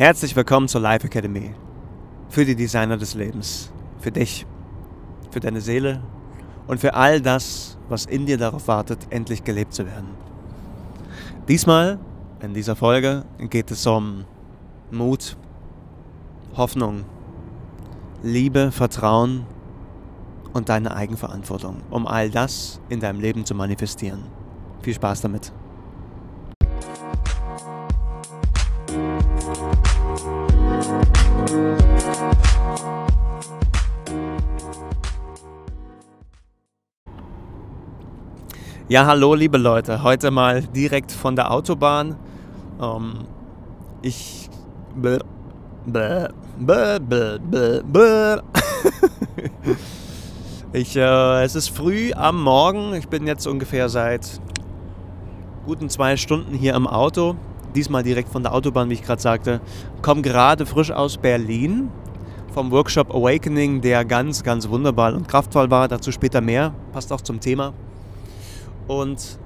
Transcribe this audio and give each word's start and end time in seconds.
Herzlich 0.00 0.34
willkommen 0.34 0.66
zur 0.66 0.80
Life 0.80 1.06
Academy. 1.06 1.54
Für 2.30 2.46
die 2.46 2.54
Designer 2.54 2.96
des 2.96 3.12
Lebens. 3.12 3.70
Für 3.98 4.10
dich. 4.10 4.46
Für 5.30 5.40
deine 5.40 5.60
Seele. 5.60 6.02
Und 6.66 6.80
für 6.80 6.94
all 6.94 7.20
das, 7.20 7.76
was 7.90 8.06
in 8.06 8.24
dir 8.24 8.38
darauf 8.38 8.66
wartet, 8.66 9.06
endlich 9.10 9.44
gelebt 9.44 9.74
zu 9.74 9.84
werden. 9.84 10.08
Diesmal, 11.48 11.98
in 12.40 12.54
dieser 12.54 12.76
Folge, 12.76 13.26
geht 13.50 13.70
es 13.70 13.86
um 13.86 14.24
Mut, 14.90 15.36
Hoffnung, 16.56 17.04
Liebe, 18.22 18.72
Vertrauen 18.72 19.44
und 20.54 20.70
deine 20.70 20.96
Eigenverantwortung, 20.96 21.82
um 21.90 22.06
all 22.06 22.30
das 22.30 22.80
in 22.88 23.00
deinem 23.00 23.20
Leben 23.20 23.44
zu 23.44 23.54
manifestieren. 23.54 24.22
Viel 24.80 24.94
Spaß 24.94 25.20
damit. 25.20 25.52
Ja, 38.90 39.06
hallo 39.06 39.34
liebe 39.34 39.56
Leute, 39.56 40.02
heute 40.02 40.32
mal 40.32 40.62
direkt 40.64 41.12
von 41.12 41.36
der 41.36 41.52
Autobahn. 41.52 42.16
Ähm, 42.82 43.18
ich... 44.02 44.50
Bäh, 44.96 45.20
bäh, 45.86 46.26
bäh. 47.84 48.40
ich, 50.72 50.96
äh, 50.96 51.44
es 51.44 51.54
ist 51.54 51.68
früh 51.68 52.10
am 52.14 52.42
Morgen. 52.42 52.94
Ich 52.94 53.06
bin 53.06 53.28
jetzt 53.28 53.46
ungefähr 53.46 53.88
seit 53.88 54.40
guten 55.66 55.88
zwei 55.88 56.16
Stunden 56.16 56.52
hier 56.52 56.74
im 56.74 56.88
Auto. 56.88 57.36
Diesmal 57.76 58.02
direkt 58.02 58.30
von 58.30 58.42
der 58.42 58.52
Autobahn, 58.52 58.90
wie 58.90 58.94
ich 58.94 59.04
gerade 59.04 59.22
sagte. 59.22 59.60
Komme 60.02 60.22
gerade 60.22 60.66
frisch 60.66 60.90
aus 60.90 61.16
Berlin 61.16 61.90
vom 62.52 62.72
Workshop 62.72 63.14
Awakening, 63.14 63.82
der 63.82 64.04
ganz, 64.04 64.42
ganz 64.42 64.68
wunderbar 64.68 65.14
und 65.14 65.28
kraftvoll 65.28 65.70
war. 65.70 65.86
Dazu 65.86 66.10
später 66.10 66.40
mehr. 66.40 66.74
Passt 66.92 67.12
auch 67.12 67.20
zum 67.20 67.38
Thema. 67.38 67.72
Und 68.90 69.38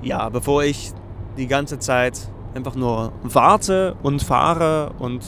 ja, 0.00 0.28
bevor 0.28 0.62
ich 0.62 0.92
die 1.36 1.48
ganze 1.48 1.80
Zeit 1.80 2.20
einfach 2.54 2.76
nur 2.76 3.12
warte 3.24 3.96
und 4.04 4.22
fahre 4.22 4.92
und 5.00 5.24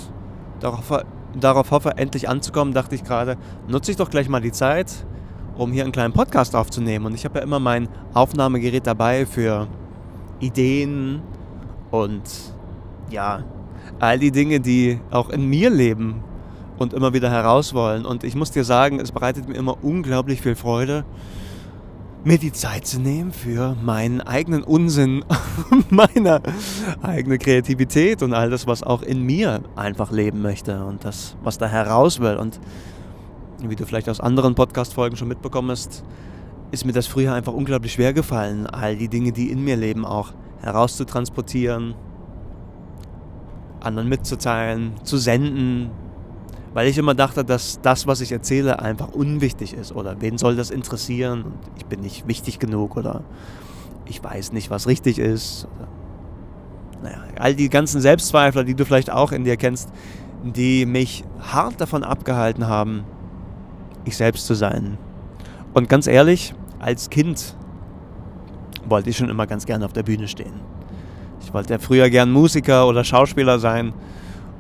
darauf, 0.61 1.05
darauf 1.41 1.73
hoffe, 1.73 1.97
endlich 1.97 2.29
anzukommen, 2.29 2.73
dachte 2.73 2.95
ich 2.95 3.03
gerade, 3.03 3.37
nutze 3.67 3.91
ich 3.91 3.97
doch 3.97 4.11
gleich 4.11 4.29
mal 4.29 4.41
die 4.41 4.53
Zeit, 4.53 5.05
um 5.59 5.73
hier 5.73 5.83
einen 5.83 5.91
kleinen 5.91 6.13
Podcast 6.13 6.55
aufzunehmen. 6.55 7.07
Und 7.07 7.15
ich 7.15 7.25
habe 7.25 7.41
ja 7.41 7.45
immer 7.45 7.59
mein 7.59 7.89
Aufnahmegerät 8.13 8.87
dabei 8.87 9.27
für 9.27 9.67
Ideen 10.39 11.21
und 11.91 12.23
ja, 13.11 13.43
all 13.99 14.21
die 14.21 14.31
Dinge, 14.31 14.61
die 14.61 15.01
auch 15.11 15.31
in 15.31 15.49
mir 15.49 15.71
leben 15.71 16.23
und 16.79 16.93
immer 16.93 17.13
wieder 17.13 17.29
heraus 17.29 17.75
wollen. 17.75 18.07
Und 18.07 18.23
ich 18.23 18.37
muss 18.37 18.53
dir 18.53 18.63
sagen, 18.63 19.01
es 19.01 19.11
bereitet 19.11 19.49
mir 19.49 19.57
immer 19.57 19.83
unglaublich 19.83 20.43
viel 20.43 20.55
Freude, 20.55 21.05
mir 22.25 22.39
die 22.39 22.53
Zeit 22.53 22.87
zu 22.87 23.01
nehmen 23.01 23.33
für 23.33 23.77
meinen 23.83 24.21
eigenen 24.21 24.63
Unsinn, 24.63 25.25
meine 25.91 26.41
eigene 27.03 27.39
Kreativität 27.39 28.23
und 28.23 28.33
all 28.33 28.51
das, 28.51 28.67
was 28.67 28.83
auch 28.83 29.03
in 29.03 29.23
mir 29.23 29.63
einfach 29.77 30.11
leben 30.11 30.41
möchte 30.41 30.85
und 30.85 31.05
das, 31.05 31.37
was 31.43 31.59
da 31.59 31.67
heraus 31.67 32.21
will. 32.21 32.37
Und 32.37 32.61
wie 33.63 33.77
du 33.77 33.85
vielleicht 33.85 34.09
aus 34.09 34.21
anderen 34.21 34.55
Podcast-Folgen 34.55 35.17
schon 35.17 35.29
mitbekommen 35.29 35.71
hast, 35.71 36.03
ist 36.71 36.87
mir 36.87 36.93
das 36.93 37.07
früher 37.07 37.35
einfach 37.35 37.53
unglaublich 37.53 37.93
schwer 37.93 38.13
gefallen, 38.13 38.67
all 38.67 38.97
die 38.97 39.09
Dinge, 39.09 39.33
die 39.33 39.51
in 39.51 39.63
mir 39.63 39.77
leben, 39.77 40.05
auch 40.07 40.33
herauszutransportieren, 40.63 41.95
anderen 43.81 44.09
mitzuteilen, 44.09 44.93
zu 45.05 45.19
senden, 45.19 45.91
weil 46.75 46.89
ich 46.89 46.99
immer 46.99 47.15
dachte, 47.15 47.45
dass 47.45 47.81
das, 47.81 48.07
was 48.07 48.21
ich 48.21 48.33
erzähle, 48.33 48.81
einfach 48.81 49.09
unwichtig 49.09 49.75
ist 49.75 49.93
oder 49.93 50.21
wen 50.21 50.37
soll 50.39 50.57
das 50.57 50.71
interessieren 50.71 51.45
und 51.45 51.55
ich 51.79 51.87
bin 51.87 52.01
nicht 52.01 52.27
wichtig 52.27 52.59
genug 52.59 52.97
oder 52.97 53.23
ich 54.07 54.23
weiß 54.23 54.53
nicht, 54.53 54.71
was 54.71 54.89
richtig 54.89 55.19
ist. 55.21 55.69
Oder, 55.77 55.89
naja, 57.05 57.25
all 57.39 57.55
die 57.55 57.71
ganzen 57.71 58.01
Selbstzweifler, 58.01 58.65
die 58.65 58.75
du 58.75 58.85
vielleicht 58.85 59.11
auch 59.11 59.31
in 59.31 59.45
dir 59.45 59.57
kennst, 59.57 59.89
die 60.43 60.85
mich 60.85 61.25
hart 61.41 61.81
davon 61.81 62.03
abgehalten 62.03 62.67
haben, 62.67 63.05
ich 64.05 64.17
selbst 64.17 64.47
zu 64.47 64.55
sein. 64.55 64.99
Und 65.75 65.89
ganz 65.89 66.09
ehrlich, 66.09 66.55
als 66.81 67.09
Kind 67.09 67.57
wollte 68.87 69.11
ich 69.11 69.17
schon 69.17 69.31
immer 69.31 69.47
ganz 69.47 69.65
gerne 69.65 69.85
auf 69.85 69.93
der 69.93 70.03
Bühne 70.03 70.27
stehen. 70.27 70.61
Ich 71.41 71.55
wollte 71.55 71.75
ja 71.75 71.79
früher 71.79 72.11
gern 72.11 72.33
Musiker 72.33 72.89
oder 72.89 73.05
Schauspieler 73.05 73.61
sein 73.61 73.95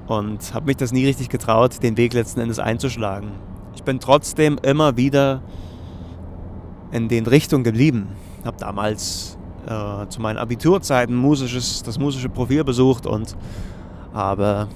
und 0.06 0.54
habe 0.54 0.66
mich 0.66 0.76
das 0.76 0.92
nie 0.92 1.06
richtig 1.06 1.28
getraut, 1.28 1.82
den 1.82 1.96
Weg 1.96 2.12
letzten 2.12 2.40
Endes 2.40 2.58
einzuschlagen. 2.58 3.30
Ich 3.74 3.82
bin 3.82 4.00
trotzdem 4.00 4.58
immer 4.62 4.96
wieder 4.96 5.42
in 6.92 7.08
den 7.08 7.26
Richtungen 7.26 7.64
geblieben. 7.64 8.08
Habe 8.44 8.56
damals 8.58 9.38
äh, 9.66 10.06
zu 10.08 10.20
meinen 10.20 10.36
Abiturzeiten 10.36 11.14
musisches, 11.16 11.82
das 11.82 11.98
musische 11.98 12.28
Profil 12.28 12.64
besucht 12.64 13.06
und 13.06 13.36
habe 14.12 14.68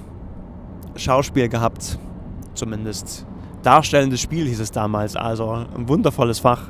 Schauspiel 0.96 1.48
gehabt, 1.48 1.98
zumindest 2.54 3.26
darstellendes 3.62 4.20
Spiel 4.20 4.46
hieß 4.46 4.60
es 4.60 4.72
damals, 4.72 5.14
also 5.14 5.52
ein 5.52 5.88
wundervolles 5.88 6.40
Fach, 6.40 6.62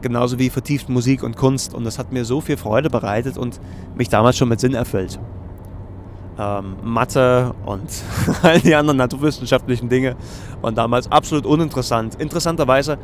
genauso 0.00 0.38
wie 0.38 0.50
vertieft 0.50 0.88
Musik 0.88 1.22
und 1.22 1.36
Kunst 1.36 1.74
und 1.74 1.84
das 1.84 1.98
hat 1.98 2.12
mir 2.12 2.24
so 2.24 2.40
viel 2.40 2.56
Freude 2.56 2.90
bereitet 2.90 3.36
und 3.36 3.60
mich 3.96 4.08
damals 4.08 4.36
schon 4.36 4.48
mit 4.48 4.60
Sinn 4.60 4.74
erfüllt 4.74 5.18
ähm, 6.38 6.76
Mathe 6.82 7.54
und 7.66 7.90
all 8.42 8.60
die 8.60 8.74
anderen 8.74 8.98
naturwissenschaftlichen 8.98 9.88
Dinge 9.88 10.16
waren 10.60 10.74
damals 10.74 11.10
absolut 11.10 11.46
uninteressant. 11.46 12.14
Interessanterweise 12.16 12.98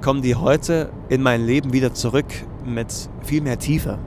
kommen 0.00 0.22
die 0.22 0.34
heute 0.34 0.90
in 1.08 1.22
mein 1.22 1.44
Leben 1.44 1.72
wieder 1.72 1.92
zurück 1.94 2.26
mit 2.64 3.08
viel 3.22 3.42
mehr 3.42 3.58
Tiefe. 3.58 3.98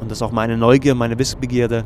Und 0.00 0.10
dass 0.10 0.22
auch 0.22 0.32
meine 0.32 0.56
Neugier, 0.56 0.94
meine 0.94 1.18
Wissbegierde 1.18 1.84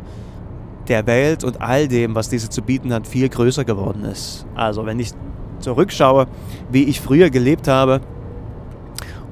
der 0.88 1.06
Welt 1.06 1.44
und 1.44 1.60
all 1.60 1.88
dem, 1.88 2.14
was 2.14 2.28
diese 2.28 2.48
zu 2.48 2.62
bieten 2.62 2.92
hat, 2.92 3.06
viel 3.06 3.28
größer 3.28 3.64
geworden 3.64 4.04
ist. 4.04 4.46
Also 4.54 4.86
wenn 4.86 5.00
ich 5.00 5.12
zurückschaue, 5.60 6.26
wie 6.70 6.84
ich 6.84 7.00
früher 7.00 7.30
gelebt 7.30 7.68
habe 7.68 8.00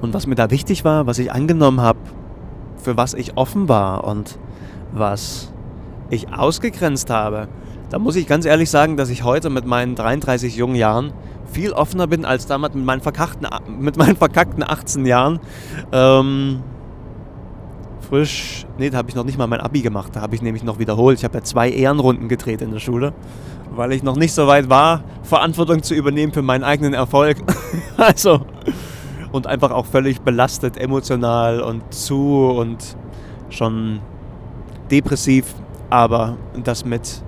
und 0.01 0.13
was 0.13 0.27
mir 0.27 0.35
da 0.35 0.49
wichtig 0.49 0.83
war, 0.83 1.05
was 1.05 1.19
ich 1.19 1.31
angenommen 1.31 1.81
habe, 1.81 1.99
für 2.77 2.97
was 2.97 3.13
ich 3.13 3.37
offen 3.37 3.69
war 3.69 4.03
und 4.03 4.37
was 4.91 5.52
ich 6.13 6.33
ausgegrenzt 6.33 7.09
habe, 7.09 7.47
da 7.89 7.99
muss 7.99 8.15
ich 8.15 8.27
ganz 8.27 8.45
ehrlich 8.45 8.69
sagen, 8.69 8.97
dass 8.97 9.09
ich 9.09 9.23
heute 9.23 9.49
mit 9.49 9.65
meinen 9.65 9.95
33 9.95 10.55
jungen 10.55 10.75
Jahren 10.75 11.13
viel 11.51 11.73
offener 11.73 12.07
bin 12.07 12.25
als 12.25 12.47
damals 12.47 12.73
mit 12.73 12.85
meinen 12.85 13.01
verkackten, 13.01 13.47
mit 13.79 13.97
meinen 13.97 14.15
verkackten 14.15 14.63
18 14.63 15.05
Jahren. 15.05 15.39
Ähm, 15.91 16.63
frisch, 18.09 18.65
nee, 18.77 18.89
da 18.89 18.97
habe 18.97 19.09
ich 19.09 19.15
noch 19.15 19.23
nicht 19.23 19.37
mal 19.37 19.47
mein 19.47 19.61
Abi 19.61 19.81
gemacht, 19.81 20.15
da 20.15 20.21
habe 20.21 20.35
ich 20.35 20.41
nämlich 20.41 20.63
noch 20.63 20.79
wiederholt. 20.79 21.17
Ich 21.19 21.23
habe 21.23 21.35
ja 21.35 21.43
zwei 21.43 21.69
Ehrenrunden 21.69 22.29
gedreht 22.29 22.61
in 22.61 22.71
der 22.71 22.79
Schule, 22.79 23.13
weil 23.75 23.91
ich 23.91 24.03
noch 24.03 24.15
nicht 24.15 24.33
so 24.33 24.47
weit 24.47 24.69
war, 24.69 25.03
Verantwortung 25.23 25.83
zu 25.83 25.93
übernehmen 25.93 26.33
für 26.33 26.41
meinen 26.41 26.63
eigenen 26.63 26.93
Erfolg. 26.93 27.37
also, 27.97 28.41
und 29.31 29.47
einfach 29.47 29.71
auch 29.71 29.85
völlig 29.85 30.21
belastet, 30.21 30.77
emotional 30.77 31.61
und 31.61 31.93
zu 31.93 32.49
und 32.49 32.97
schon 33.49 33.99
depressiv 34.91 35.45
aber 35.93 36.37
das 36.63 36.85
mit 36.85 37.21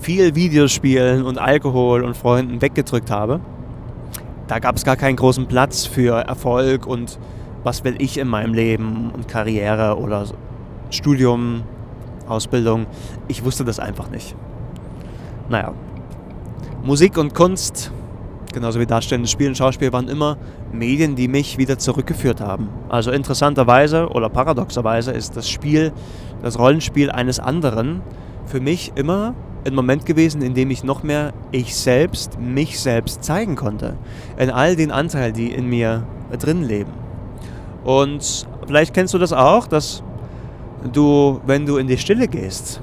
viel 0.00 0.34
Videospielen 0.34 1.24
und 1.24 1.38
Alkohol 1.38 2.02
und 2.02 2.16
Freunden 2.16 2.60
weggedrückt 2.60 3.08
habe. 3.08 3.38
Da 4.48 4.58
gab 4.58 4.74
es 4.74 4.84
gar 4.84 4.96
keinen 4.96 5.14
großen 5.14 5.46
Platz 5.46 5.86
für 5.86 6.16
Erfolg 6.16 6.88
und 6.88 7.20
was 7.62 7.84
will 7.84 7.94
ich 7.98 8.18
in 8.18 8.26
meinem 8.26 8.52
Leben 8.52 9.12
und 9.14 9.28
Karriere 9.28 9.96
oder 9.96 10.24
Studium, 10.90 11.62
Ausbildung. 12.26 12.86
Ich 13.28 13.44
wusste 13.44 13.64
das 13.64 13.78
einfach 13.78 14.10
nicht. 14.10 14.34
Naja, 15.48 15.72
Musik 16.82 17.16
und 17.16 17.32
Kunst, 17.32 17.92
genauso 18.52 18.80
wie 18.80 18.86
darstellendes 18.86 19.30
Spiel 19.30 19.48
und 19.48 19.56
Schauspiel, 19.56 19.92
waren 19.92 20.08
immer 20.08 20.36
Medien, 20.72 21.16
die 21.16 21.28
mich 21.28 21.58
wieder 21.58 21.78
zurückgeführt 21.78 22.40
haben. 22.40 22.68
Also 22.88 23.10
interessanterweise 23.10 24.08
oder 24.08 24.28
paradoxerweise 24.28 25.12
ist 25.12 25.36
das 25.36 25.48
Spiel 25.48 25.92
das 26.42 26.58
Rollenspiel 26.58 27.10
eines 27.10 27.38
anderen 27.38 28.02
für 28.46 28.60
mich 28.60 28.92
immer 28.94 29.34
ein 29.66 29.74
Moment 29.74 30.06
gewesen, 30.06 30.42
in 30.42 30.54
dem 30.54 30.70
ich 30.70 30.84
noch 30.84 31.02
mehr 31.02 31.32
ich 31.52 31.76
selbst, 31.76 32.38
mich 32.40 32.80
selbst 32.80 33.22
zeigen 33.24 33.56
konnte. 33.56 33.96
In 34.38 34.50
all 34.50 34.76
den 34.76 34.90
Anteilen, 34.90 35.34
die 35.34 35.52
in 35.52 35.68
mir 35.68 36.06
drin 36.38 36.62
leben. 36.62 36.92
Und 37.84 38.46
vielleicht 38.66 38.94
kennst 38.94 39.14
du 39.14 39.18
das 39.18 39.32
auch, 39.32 39.66
dass 39.66 40.02
du, 40.92 41.40
wenn 41.46 41.66
du 41.66 41.76
in 41.76 41.86
die 41.86 41.98
Stille 41.98 42.28
gehst, 42.28 42.80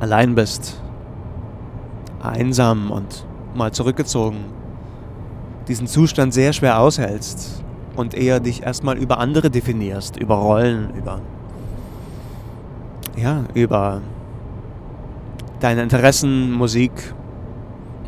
allein 0.00 0.34
bist, 0.34 0.80
einsam 2.22 2.90
und 2.90 3.24
mal 3.54 3.72
zurückgezogen, 3.72 4.44
diesen 5.68 5.86
Zustand 5.86 6.32
sehr 6.32 6.52
schwer 6.52 6.80
aushältst 6.80 7.62
und 7.96 8.14
eher 8.14 8.40
dich 8.40 8.62
erstmal 8.62 8.96
über 8.96 9.18
andere 9.18 9.50
definierst, 9.50 10.16
über 10.16 10.36
Rollen, 10.36 10.94
über 10.94 11.20
ja, 13.16 13.44
über 13.54 14.00
deine 15.60 15.82
Interessen, 15.82 16.52
Musik 16.52 16.92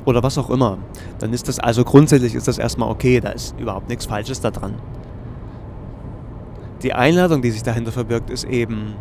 oder 0.05 0.23
was 0.23 0.39
auch 0.39 0.51
immer, 0.51 0.79
dann 1.19 1.33
ist 1.33 1.49
das 1.49 1.59
also 1.59 1.85
grundsätzlich 1.85 2.35
ist 2.35 2.49
das 2.49 2.59
erstmal 2.59 2.91
okay, 2.91 3.21
da 3.21 3.31
ist 3.31 3.59
überhaupt 3.59 3.89
nichts 3.89 4.07
Falsches 4.07 4.41
daran. 4.41 4.75
Die 6.83 6.95
Einladung, 6.95 7.43
die 7.43 7.51
sich 7.51 7.63
dahinter 7.63 7.93
verbirgt, 7.93 8.31
ist 8.31 8.45
eben 8.45 8.95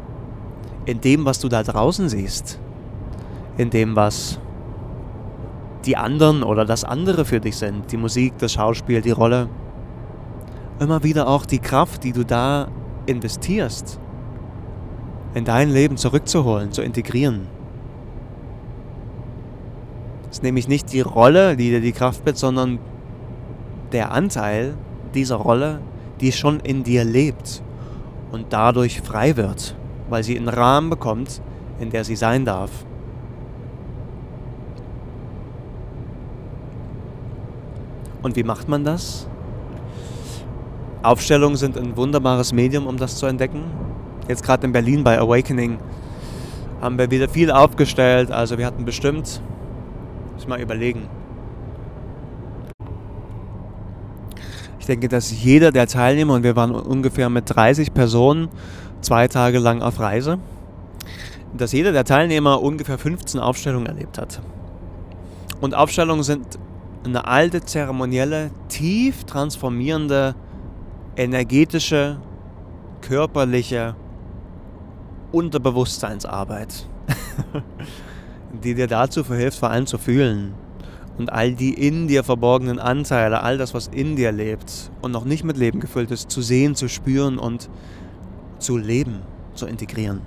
in 0.86 1.00
dem, 1.00 1.26
was 1.26 1.40
du 1.40 1.48
da 1.48 1.64
draußen 1.64 2.10
siehst, 2.10 2.60
in 3.58 3.70
dem, 3.70 3.96
was 3.96 4.40
die 5.86 5.98
anderen 5.98 6.44
oder 6.44 6.66
das 6.66 6.84
andere 6.84 7.26
für 7.26 7.40
dich 7.40 7.58
sind, 7.58 7.92
die 7.92 7.98
Musik, 7.98 8.34
das 8.38 8.54
Schauspiel, 8.54 9.02
die 9.02 9.12
Rolle, 9.12 9.50
immer 10.80 11.04
wieder 11.04 11.28
auch 11.28 11.46
die 11.46 11.60
Kraft, 11.60 12.04
die 12.04 12.12
du 12.12 12.26
da 12.26 12.68
investierst, 13.06 14.00
in 15.34 15.46
dein 15.46 15.70
Leben 15.70 15.98
zurückzuholen, 15.98 16.72
zu 16.72 16.82
integrieren. 16.82 17.48
Es 20.30 20.38
ist 20.38 20.44
nämlich 20.44 20.68
nicht 20.68 20.92
die 20.94 21.02
Rolle, 21.02 21.56
die 21.56 21.70
dir 21.70 21.82
die 21.82 21.92
Kraft 21.92 22.26
gibt, 22.26 22.38
sondern 22.38 22.80
der 23.92 24.12
Anteil 24.12 24.76
dieser 25.14 25.38
Rolle, 25.38 25.82
die 26.22 26.32
schon 26.32 26.60
in 26.60 26.84
dir 26.84 27.04
lebt 27.04 27.64
und 28.32 28.48
dadurch 28.52 29.02
frei 29.02 29.38
wird, 29.38 29.76
weil 30.10 30.24
sie 30.24 30.38
einen 30.38 30.50
Rahmen 30.50 30.90
bekommt, 30.90 31.42
in 31.80 31.90
der 31.90 32.04
sie 32.04 32.16
sein 32.16 32.46
darf. 32.46 32.86
Und 38.22 38.36
wie 38.36 38.44
macht 38.44 38.68
man 38.68 38.84
das? 38.84 39.28
Aufstellungen 41.02 41.56
sind 41.56 41.78
ein 41.78 41.96
wunderbares 41.96 42.52
Medium, 42.52 42.86
um 42.86 42.98
das 42.98 43.18
zu 43.18 43.26
entdecken. 43.26 43.64
Jetzt 44.28 44.44
gerade 44.44 44.68
in 44.68 44.74
Berlin 44.74 45.04
bei 45.04 45.18
Awakening 45.18 45.80
haben 46.82 46.98
wir 46.98 47.10
wieder 47.10 47.30
viel 47.30 47.52
aufgestellt. 47.52 48.32
Also 48.32 48.58
wir 48.58 48.66
hatten 48.66 48.84
bestimmt, 48.84 49.42
muss 50.34 50.44
ich 50.44 50.48
mal 50.48 50.60
überlegen. 50.60 51.08
Ich 54.80 54.86
denke, 54.86 55.08
dass 55.08 55.32
jeder 55.44 55.72
der 55.72 55.88
Teilnehmer, 55.88 56.34
und 56.34 56.44
wir 56.44 56.56
waren 56.56 56.72
ungefähr 56.72 57.30
mit 57.30 57.46
30 57.48 57.94
Personen 57.94 58.50
zwei 59.02 59.28
Tage 59.28 59.60
lang 59.60 59.82
auf 59.82 60.00
Reise, 60.00 60.40
dass 61.56 61.72
jeder 61.72 61.92
der 61.92 62.04
Teilnehmer 62.04 62.62
ungefähr 62.62 62.98
15 62.98 63.40
Aufstellungen 63.40 63.88
erlebt 63.88 64.18
hat. 64.18 64.42
Und 65.62 65.76
Aufstellungen 65.76 66.24
sind 66.24 66.60
eine 67.04 67.26
alte, 67.28 67.62
zeremonielle, 67.62 68.52
tief 68.68 69.24
transformierende, 69.24 70.36
energetische, 71.16 72.20
körperliche 73.02 73.96
Unterbewusstseinsarbeit, 75.32 76.88
die 78.64 78.74
dir 78.74 78.88
dazu 78.88 79.24
verhilft, 79.24 79.60
vor 79.60 79.70
allem 79.70 79.86
zu 79.86 79.98
fühlen 79.98 80.54
und 81.18 81.32
all 81.32 81.54
die 81.54 81.74
in 81.74 82.08
dir 82.08 82.24
verborgenen 82.24 82.80
Anteile, 82.80 83.44
all 83.44 83.58
das, 83.58 83.74
was 83.74 83.88
in 83.88 84.16
dir 84.16 84.32
lebt 84.32 84.92
und 85.02 85.12
noch 85.12 85.26
nicht 85.26 85.44
mit 85.44 85.58
Leben 85.58 85.80
gefüllt 85.80 86.12
ist, 86.12 86.32
zu 86.32 86.42
sehen, 86.42 86.76
zu 86.76 86.88
spüren 86.88 87.38
und 87.38 87.70
zu 88.58 88.78
leben, 88.78 89.22
zu 89.54 89.66
integrieren. 89.68 90.22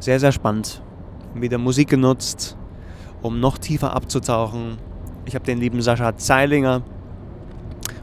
Sehr, 0.00 0.20
sehr 0.20 0.32
spannend. 0.32 0.82
Wieder 1.34 1.58
Musik 1.58 1.88
genutzt, 1.88 2.56
um 3.22 3.40
noch 3.40 3.58
tiefer 3.58 3.94
abzutauchen, 3.94 4.76
ich 5.26 5.34
habe 5.34 5.44
den 5.44 5.58
lieben 5.58 5.80
Sascha 5.80 6.16
Zeilinger 6.16 6.82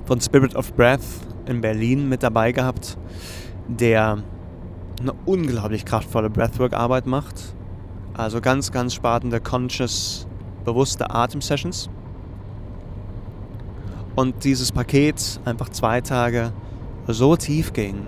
von 0.05 0.19
Spirit 0.19 0.55
of 0.55 0.73
Breath 0.73 1.01
in 1.45 1.61
Berlin 1.61 2.09
mit 2.09 2.23
dabei 2.23 2.51
gehabt, 2.51 2.97
der 3.67 4.17
eine 4.99 5.13
unglaublich 5.25 5.85
kraftvolle 5.85 6.29
Breathwork-Arbeit 6.29 7.07
macht. 7.07 7.55
Also 8.13 8.41
ganz, 8.41 8.71
ganz 8.71 8.93
spannende, 8.93 9.39
conscious, 9.39 10.27
bewusste 10.65 11.09
Atem-Sessions. 11.09 11.89
Und 14.15 14.43
dieses 14.43 14.71
Paket 14.71 15.39
einfach 15.45 15.69
zwei 15.69 16.01
Tage 16.01 16.51
so 17.07 17.35
tief 17.35 17.73
ging 17.73 18.05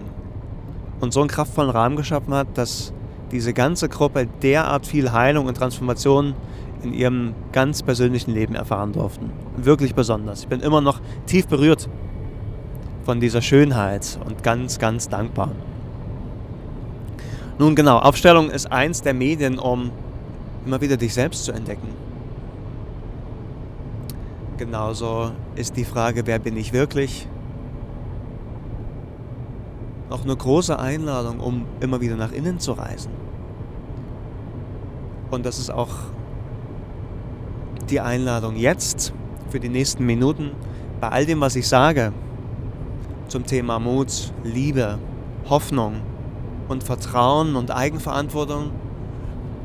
und 1.00 1.14
so 1.14 1.22
einen 1.22 1.30
kraftvollen 1.30 1.72
Rahmen 1.72 1.96
geschaffen 1.96 2.34
hat, 2.34 2.58
dass 2.58 2.94
diese 3.32 3.54
ganze 3.54 3.90
Gruppe 3.90 4.28
derart 4.42 4.86
viel 4.86 5.12
Heilung 5.12 5.48
und 5.48 5.56
Transformation 5.56 6.36
in 6.84 6.94
ihrem 6.94 7.34
ganz 7.52 7.82
persönlichen 7.82 8.32
Leben 8.32 8.56
erfahren 8.56 8.94
durften. 8.94 9.32
Wirklich 9.58 9.96
besonders. 9.96 10.42
Ich 10.42 10.48
bin 10.48 10.60
immer 10.60 10.82
noch 10.82 11.00
tief 11.26 11.48
berührt 11.48 11.90
von 13.04 13.20
dieser 13.20 13.42
Schönheit 13.42 14.20
und 14.26 14.44
ganz, 14.44 14.80
ganz 14.80 15.10
dankbar. 15.10 15.52
Nun 17.60 17.76
genau, 17.76 18.00
Aufstellung 18.00 18.50
ist 18.50 18.72
eins 18.72 19.02
der 19.02 19.14
Medien, 19.14 19.60
um 19.60 19.92
immer 20.66 20.82
wieder 20.82 20.98
dich 20.98 21.14
selbst 21.14 21.46
zu 21.46 21.52
entdecken. 21.52 21.90
Genauso 24.58 25.32
ist 25.56 25.76
die 25.78 25.84
Frage, 25.84 26.26
wer 26.26 26.40
bin 26.40 26.58
ich 26.58 26.74
wirklich? 26.74 27.28
Noch 30.10 30.24
eine 30.24 30.36
große 30.36 30.78
Einladung, 30.78 31.40
um 31.40 31.66
immer 31.80 32.02
wieder 32.02 32.16
nach 32.16 32.32
innen 32.32 32.60
zu 32.60 32.74
reisen. 32.74 33.12
Und 35.32 35.46
das 35.46 35.58
ist 35.58 35.72
auch 35.72 35.90
die 37.90 38.00
Einladung 38.00 38.56
jetzt 38.56 39.14
für 39.50 39.60
die 39.60 39.70
nächsten 39.70 40.06
Minuten 40.06 40.52
bei 41.00 41.10
all 41.10 41.26
dem, 41.26 41.42
was 41.42 41.56
ich 41.56 41.68
sage 41.68 42.14
zum 43.28 43.46
Thema 43.46 43.80
Mut, 43.80 44.32
Liebe, 44.44 45.00
Hoffnung 45.50 46.02
und 46.68 46.84
Vertrauen 46.84 47.56
und 47.56 47.72
Eigenverantwortung, 47.72 48.72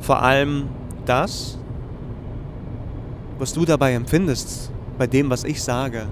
vor 0.00 0.22
allem 0.22 0.68
das, 1.04 1.58
was 3.38 3.52
du 3.52 3.64
dabei 3.64 3.94
empfindest, 3.94 4.70
bei 4.96 5.06
dem, 5.06 5.30
was 5.30 5.44
ich 5.44 5.62
sage, 5.62 6.06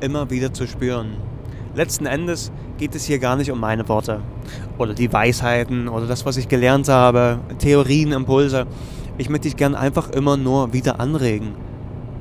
immer 0.00 0.30
wieder 0.30 0.52
zu 0.52 0.66
spüren. 0.66 1.16
Letzten 1.74 2.06
Endes 2.06 2.52
geht 2.78 2.94
es 2.94 3.04
hier 3.04 3.18
gar 3.18 3.36
nicht 3.36 3.50
um 3.50 3.60
meine 3.60 3.88
Worte 3.88 4.20
oder 4.78 4.94
die 4.94 5.12
Weisheiten 5.12 5.88
oder 5.88 6.06
das, 6.06 6.24
was 6.24 6.36
ich 6.36 6.48
gelernt 6.48 6.88
habe, 6.88 7.38
Theorien, 7.58 8.12
Impulse. 8.12 8.66
Ich 9.18 9.30
möchte 9.30 9.48
dich 9.48 9.56
gern 9.56 9.74
einfach 9.74 10.10
immer 10.10 10.36
nur 10.36 10.74
wieder 10.74 11.00
anregen, 11.00 11.54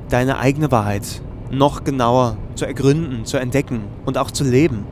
deine 0.10 0.40
eigene 0.40 0.72
Wahrheit 0.72 1.22
noch 1.52 1.84
genauer 1.84 2.38
zu 2.56 2.66
ergründen, 2.66 3.26
zu 3.26 3.38
entdecken 3.38 3.82
und 4.06 4.18
auch 4.18 4.32
zu 4.32 4.46
leben. 4.46 4.86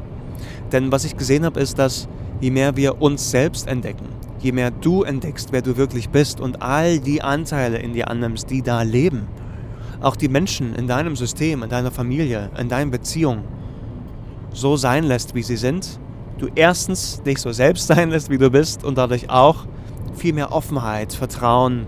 Denn 0.73 0.91
was 0.91 1.05
ich 1.05 1.15
gesehen 1.15 1.45
habe, 1.45 1.61
ist, 1.61 1.79
dass 1.79 2.09
je 2.41 2.51
mehr 2.51 2.75
wir 2.75 3.01
uns 3.01 3.31
selbst 3.31 3.67
entdecken, 3.67 4.07
je 4.39 4.51
mehr 4.51 4.69
du 4.69 5.03
entdeckst, 5.03 5.53
wer 5.53 5.61
du 5.61 5.77
wirklich 5.77 6.09
bist 6.09 6.41
und 6.41 6.61
all 6.61 6.99
die 6.99 7.21
Anteile 7.21 7.77
in 7.77 7.93
dir 7.93 8.09
annimmst, 8.09 8.49
die 8.49 8.61
da 8.61 8.81
leben, 8.81 9.27
auch 10.01 10.17
die 10.17 10.27
Menschen 10.27 10.75
in 10.75 10.87
deinem 10.87 11.15
System, 11.15 11.63
in 11.63 11.69
deiner 11.69 11.91
Familie, 11.91 12.49
in 12.59 12.67
deinen 12.67 12.91
Beziehungen, 12.91 13.45
so 14.51 14.75
sein 14.75 15.05
lässt, 15.05 15.35
wie 15.35 15.43
sie 15.43 15.55
sind, 15.55 15.99
du 16.37 16.49
erstens 16.53 17.23
dich 17.23 17.37
so 17.37 17.53
selbst 17.53 17.87
sein 17.87 18.09
lässt, 18.09 18.29
wie 18.29 18.37
du 18.37 18.49
bist 18.49 18.83
und 18.83 18.97
dadurch 18.97 19.29
auch 19.29 19.67
viel 20.13 20.33
mehr 20.33 20.51
Offenheit, 20.51 21.13
Vertrauen, 21.13 21.87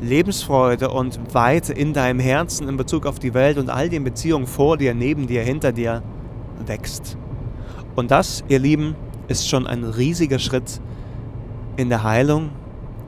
Lebensfreude 0.00 0.90
und 0.90 1.34
Weite 1.34 1.72
in 1.72 1.92
deinem 1.92 2.20
Herzen 2.20 2.68
in 2.68 2.76
Bezug 2.76 3.06
auf 3.06 3.18
die 3.18 3.34
Welt 3.34 3.56
und 3.56 3.70
all 3.70 3.88
den 3.88 4.04
Beziehungen 4.04 4.46
vor 4.46 4.76
dir, 4.76 4.94
neben 4.94 5.26
dir, 5.26 5.42
hinter 5.42 5.72
dir 5.72 6.02
wächst. 6.66 7.16
Und 7.94 8.10
das, 8.10 8.44
ihr 8.48 8.58
Lieben, 8.58 8.94
ist 9.28 9.48
schon 9.48 9.66
ein 9.66 9.84
riesiger 9.84 10.38
Schritt 10.38 10.80
in 11.76 11.88
der 11.88 12.02
Heilung, 12.02 12.50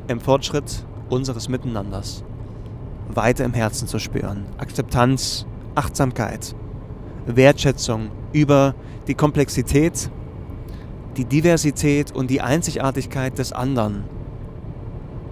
im 0.08 0.20
Fortschritt 0.20 0.84
unseres 1.10 1.48
Miteinanders. 1.48 2.24
Weite 3.08 3.44
im 3.44 3.54
Herzen 3.54 3.86
zu 3.86 3.98
spüren. 3.98 4.46
Akzeptanz, 4.58 5.46
Achtsamkeit, 5.74 6.54
Wertschätzung 7.26 8.08
über 8.32 8.74
die 9.06 9.14
Komplexität, 9.14 10.10
die 11.16 11.24
Diversität 11.24 12.14
und 12.14 12.30
die 12.30 12.40
Einzigartigkeit 12.40 13.38
des 13.38 13.52
anderen 13.52 14.04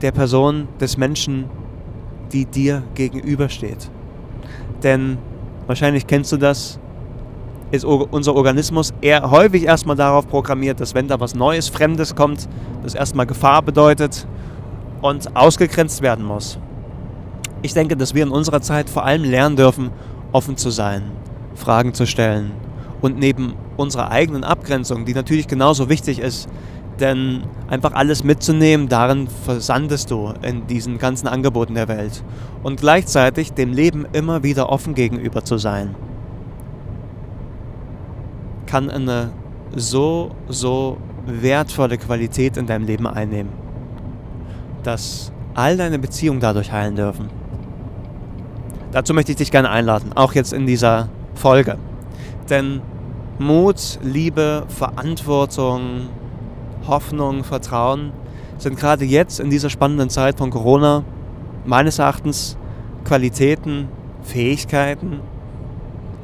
der 0.02 0.12
Person, 0.12 0.68
des 0.80 0.96
Menschen, 0.96 1.46
die 2.32 2.44
dir 2.44 2.82
gegenübersteht. 2.94 3.90
Denn 4.82 5.18
wahrscheinlich 5.66 6.06
kennst 6.06 6.32
du 6.32 6.36
das, 6.36 6.78
ist 7.70 7.84
unser 7.84 8.34
Organismus 8.34 8.94
eher 9.00 9.30
häufig 9.30 9.64
erstmal 9.64 9.96
darauf 9.96 10.28
programmiert, 10.28 10.80
dass 10.80 10.94
wenn 10.94 11.08
da 11.08 11.18
was 11.18 11.34
Neues, 11.34 11.68
Fremdes 11.68 12.14
kommt, 12.14 12.48
das 12.82 12.94
erstmal 12.94 13.26
Gefahr 13.26 13.62
bedeutet 13.62 14.26
und 15.02 15.34
ausgegrenzt 15.36 16.00
werden 16.02 16.24
muss. 16.24 16.58
Ich 17.62 17.74
denke, 17.74 17.96
dass 17.96 18.14
wir 18.14 18.22
in 18.22 18.30
unserer 18.30 18.60
Zeit 18.60 18.88
vor 18.88 19.04
allem 19.04 19.24
lernen 19.24 19.56
dürfen, 19.56 19.90
offen 20.30 20.56
zu 20.56 20.70
sein, 20.70 21.10
Fragen 21.54 21.94
zu 21.94 22.06
stellen 22.06 22.52
und 23.00 23.18
neben 23.18 23.54
unserer 23.76 24.10
eigenen 24.10 24.44
Abgrenzung, 24.44 25.04
die 25.04 25.14
natürlich 25.14 25.48
genauso 25.48 25.88
wichtig 25.88 26.18
ist, 26.18 26.48
denn 27.00 27.42
einfach 27.68 27.92
alles 27.92 28.24
mitzunehmen, 28.24 28.88
darin 28.88 29.28
versandest 29.44 30.10
du 30.10 30.32
in 30.42 30.66
diesen 30.66 30.98
ganzen 30.98 31.28
Angeboten 31.28 31.74
der 31.74 31.88
Welt. 31.88 32.22
Und 32.62 32.80
gleichzeitig 32.80 33.52
dem 33.52 33.72
Leben 33.72 34.06
immer 34.12 34.42
wieder 34.42 34.70
offen 34.70 34.94
gegenüber 34.94 35.44
zu 35.44 35.58
sein, 35.58 35.94
kann 38.66 38.90
eine 38.90 39.30
so, 39.74 40.30
so 40.48 40.98
wertvolle 41.26 41.98
Qualität 41.98 42.56
in 42.56 42.66
deinem 42.66 42.86
Leben 42.86 43.06
einnehmen, 43.06 43.52
dass 44.82 45.32
all 45.54 45.76
deine 45.76 45.98
Beziehungen 45.98 46.40
dadurch 46.40 46.72
heilen 46.72 46.96
dürfen. 46.96 47.28
Dazu 48.92 49.14
möchte 49.14 49.32
ich 49.32 49.38
dich 49.38 49.50
gerne 49.50 49.70
einladen, 49.70 50.12
auch 50.14 50.34
jetzt 50.34 50.52
in 50.52 50.66
dieser 50.66 51.08
Folge. 51.34 51.76
Denn 52.48 52.80
Mut, 53.38 53.98
Liebe, 54.02 54.64
Verantwortung, 54.68 56.08
Hoffnung, 56.88 57.44
Vertrauen 57.44 58.12
sind 58.58 58.78
gerade 58.78 59.04
jetzt 59.04 59.40
in 59.40 59.50
dieser 59.50 59.70
spannenden 59.70 60.10
Zeit 60.10 60.38
von 60.38 60.50
Corona 60.50 61.04
meines 61.64 61.98
Erachtens 61.98 62.56
Qualitäten, 63.04 63.88
Fähigkeiten, 64.22 65.20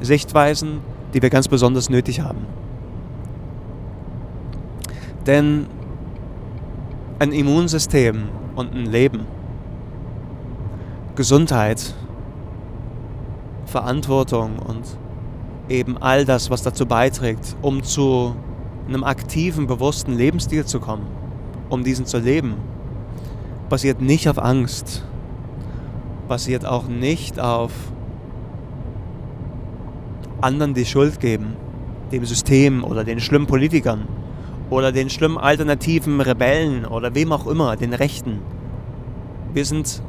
Sichtweisen, 0.01 0.79
die 1.13 1.21
wir 1.21 1.29
ganz 1.29 1.47
besonders 1.47 1.89
nötig 1.89 2.21
haben. 2.21 2.45
Denn 5.25 5.67
ein 7.19 7.31
Immunsystem 7.31 8.29
und 8.55 8.73
ein 8.73 8.85
Leben, 8.85 9.25
Gesundheit, 11.15 11.93
Verantwortung 13.65 14.59
und 14.59 14.83
eben 15.69 15.97
all 15.97 16.25
das, 16.25 16.49
was 16.49 16.63
dazu 16.63 16.85
beiträgt, 16.85 17.55
um 17.61 17.83
zu 17.83 18.35
einem 18.87 19.03
aktiven, 19.03 19.67
bewussten 19.67 20.13
Lebensstil 20.13 20.65
zu 20.65 20.79
kommen, 20.79 21.07
um 21.69 21.83
diesen 21.83 22.05
zu 22.05 22.19
leben, 22.19 22.55
basiert 23.69 24.01
nicht 24.01 24.27
auf 24.27 24.37
Angst, 24.37 25.03
basiert 26.27 26.65
auch 26.65 26.87
nicht 26.87 27.39
auf 27.39 27.71
anderen 30.41 30.73
die 30.73 30.85
Schuld 30.85 31.19
geben, 31.19 31.55
dem 32.11 32.25
System 32.25 32.83
oder 32.83 33.03
den 33.03 33.19
schlimmen 33.19 33.47
Politikern 33.47 34.07
oder 34.69 34.91
den 34.91 35.09
schlimmen 35.09 35.37
alternativen 35.37 36.19
Rebellen 36.19 36.85
oder 36.85 37.15
wem 37.15 37.31
auch 37.31 37.47
immer, 37.47 37.75
den 37.75 37.93
Rechten. 37.93 38.39
Wir 39.53 39.65
sind, 39.65 40.01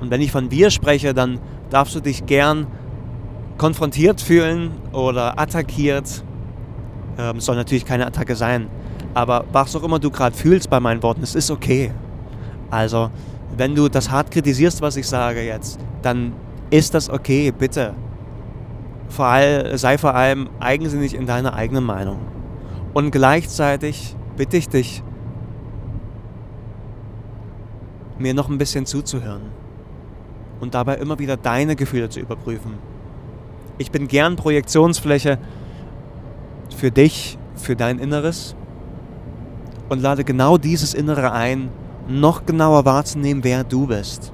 und 0.00 0.10
wenn 0.10 0.20
ich 0.20 0.32
von 0.32 0.50
wir 0.50 0.70
spreche, 0.70 1.14
dann 1.14 1.38
darfst 1.70 1.94
du 1.94 2.00
dich 2.00 2.26
gern 2.26 2.66
konfrontiert 3.58 4.20
fühlen 4.20 4.72
oder 4.92 5.38
attackiert. 5.38 6.24
Ähm, 7.18 7.40
soll 7.40 7.56
natürlich 7.56 7.84
keine 7.84 8.06
Attacke 8.06 8.36
sein. 8.36 8.68
Aber 9.14 9.44
was 9.52 9.74
auch 9.76 9.82
immer 9.82 9.98
du 9.98 10.10
gerade 10.10 10.36
fühlst 10.36 10.68
bei 10.70 10.80
meinen 10.80 11.02
Worten, 11.02 11.22
es 11.22 11.34
ist 11.34 11.50
okay. 11.50 11.92
Also, 12.70 13.10
wenn 13.56 13.74
du 13.74 13.88
das 13.88 14.10
hart 14.10 14.30
kritisierst, 14.30 14.82
was 14.82 14.96
ich 14.96 15.06
sage 15.06 15.42
jetzt, 15.42 15.78
dann 16.02 16.32
ist 16.70 16.94
das 16.94 17.08
okay, 17.08 17.52
bitte. 17.56 17.94
Vor 19.08 19.26
all, 19.26 19.78
sei 19.78 19.98
vor 19.98 20.14
allem 20.14 20.48
eigensinnig 20.58 21.14
in 21.14 21.26
deiner 21.26 21.54
eigenen 21.54 21.84
Meinung. 21.84 22.18
Und 22.94 23.10
gleichzeitig 23.10 24.16
bitte 24.36 24.56
ich 24.56 24.68
dich, 24.68 25.02
mir 28.18 28.34
noch 28.34 28.48
ein 28.48 28.58
bisschen 28.58 28.86
zuzuhören 28.86 29.42
und 30.60 30.74
dabei 30.74 30.96
immer 30.96 31.18
wieder 31.18 31.36
deine 31.36 31.76
Gefühle 31.76 32.08
zu 32.08 32.20
überprüfen. 32.20 32.74
Ich 33.76 33.90
bin 33.90 34.06
gern 34.06 34.36
Projektionsfläche 34.36 35.38
für 36.74 36.90
dich, 36.90 37.38
für 37.54 37.76
dein 37.76 37.98
Inneres 37.98 38.54
und 39.88 40.00
lade 40.00 40.24
genau 40.24 40.58
dieses 40.58 40.94
Innere 40.94 41.32
ein, 41.32 41.70
noch 42.08 42.44
genauer 42.44 42.84
wahrzunehmen, 42.84 43.44
wer 43.44 43.64
du 43.64 43.86
bist. 43.86 44.32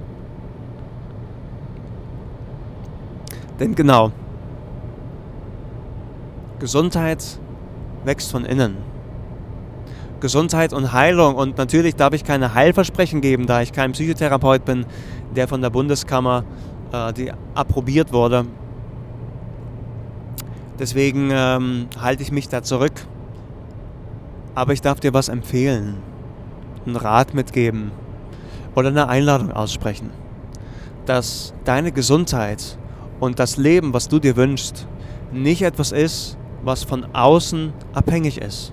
Denn 3.59 3.75
genau, 3.75 4.11
Gesundheit 6.59 7.39
wächst 8.05 8.31
von 8.31 8.45
innen. 8.45 8.77
Gesundheit 10.21 10.73
und 10.73 10.93
Heilung. 10.93 11.35
Und 11.35 11.59
natürlich 11.59 11.97
darf 11.97 12.13
ich 12.13 12.25
keine 12.25 12.55
Heilversprechen 12.55 13.21
geben, 13.21 13.47
da 13.47 13.63
ich 13.63 13.73
kein 13.73 13.93
Psychotherapeut 13.93 14.65
bin, 14.65 14.87
der 15.35 15.49
von 15.49 15.61
der 15.63 15.71
Bundeskammer 15.71 16.45
äh, 16.93 17.13
die 17.13 17.33
approbiert 17.55 18.13
wurde. 18.13 18.47
Deswegen 20.81 21.29
ähm, 21.31 21.89
halte 22.01 22.23
ich 22.23 22.33
mich 22.33 22.49
da 22.49 22.63
zurück. 22.63 23.07
Aber 24.55 24.73
ich 24.73 24.81
darf 24.81 24.99
dir 24.99 25.13
was 25.13 25.29
empfehlen, 25.29 25.99
einen 26.87 26.97
Rat 26.97 27.35
mitgeben 27.35 27.93
oder 28.75 28.89
eine 28.89 29.09
Einladung 29.09 29.53
aussprechen, 29.53 30.11
dass 31.07 31.55
deine 31.65 31.93
Gesundheit 31.93 32.79
und 33.21 33.39
das 33.39 33.59
Leben, 33.59 33.93
was 33.93 34.09
du 34.09 34.19
dir 34.19 34.37
wünschst, 34.37 34.89
nicht 35.33 35.63
etwas 35.63 35.93
ist, 35.93 36.37
was 36.65 36.83
von 36.83 37.07
außen 37.15 37.73
abhängig 37.93 38.39
ist. 38.41 38.73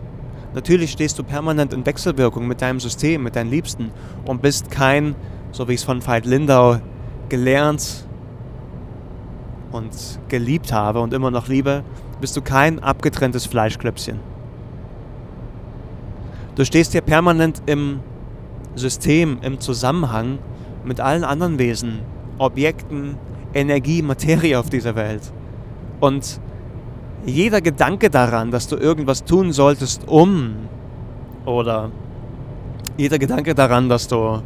Natürlich 0.56 0.92
stehst 0.92 1.20
du 1.20 1.24
permanent 1.24 1.74
in 1.74 1.86
Wechselwirkung 1.86 2.48
mit 2.48 2.62
deinem 2.62 2.80
System, 2.80 3.22
mit 3.24 3.36
deinen 3.36 3.52
Liebsten 3.52 3.92
und 4.26 4.42
bist 4.42 4.72
kein, 4.72 5.16
so 5.52 5.68
wie 5.68 5.74
ich 5.74 5.82
es 5.82 5.86
von 5.86 6.06
Veit 6.06 6.26
Lindau 6.26 6.80
gelernt 7.30 8.07
und 9.72 9.92
geliebt 10.30 10.72
habe 10.72 11.00
und 11.02 11.14
immer 11.14 11.32
noch 11.32 11.48
liebe, 11.48 11.84
bist 12.22 12.36
du 12.36 12.42
kein 12.42 12.80
abgetrenntes 12.80 13.46
Fleischklöpschen. 13.46 14.20
Du 16.56 16.66
stehst 16.66 16.92
hier 16.92 17.02
permanent 17.02 17.62
im 17.66 18.00
System, 18.76 19.40
im 19.42 19.60
Zusammenhang 19.60 20.40
mit 20.84 21.00
allen 21.00 21.24
anderen 21.24 21.60
Wesen, 21.60 22.00
Objekten, 22.38 23.18
Energie, 23.54 24.02
Materie 24.02 24.60
auf 24.60 24.70
dieser 24.70 24.96
Welt. 24.96 25.22
Und 26.00 26.40
jeder 27.26 27.62
Gedanke 27.62 28.10
daran, 28.10 28.52
dass 28.52 28.68
du 28.68 28.76
irgendwas 28.76 29.24
tun 29.24 29.52
solltest, 29.52 30.08
um 30.08 30.56
oder 31.46 31.92
jeder 32.98 33.20
Gedanke 33.20 33.54
daran, 33.54 33.90
dass 33.90 34.08
du 34.08 34.42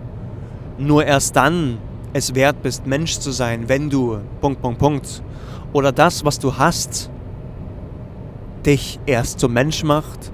nur 0.78 1.06
erst 1.06 1.36
dann 1.36 1.78
es 2.13 2.36
wert 2.36 2.62
bist, 2.62 2.86
Mensch 2.86 3.20
zu 3.20 3.32
sein, 3.32 3.70
wenn 3.70 3.89
du 3.89 4.20
Punkt, 4.41 4.62
Punkt, 4.62 4.80
Punkt 4.80 5.24
oder 5.74 5.91
das, 5.91 6.25
was 6.25 6.39
du 6.39 6.58
hast, 6.58 7.10
dich 8.65 9.00
erst 9.06 9.39
zum 9.39 9.53
Mensch 9.53 9.84
macht, 9.84 10.32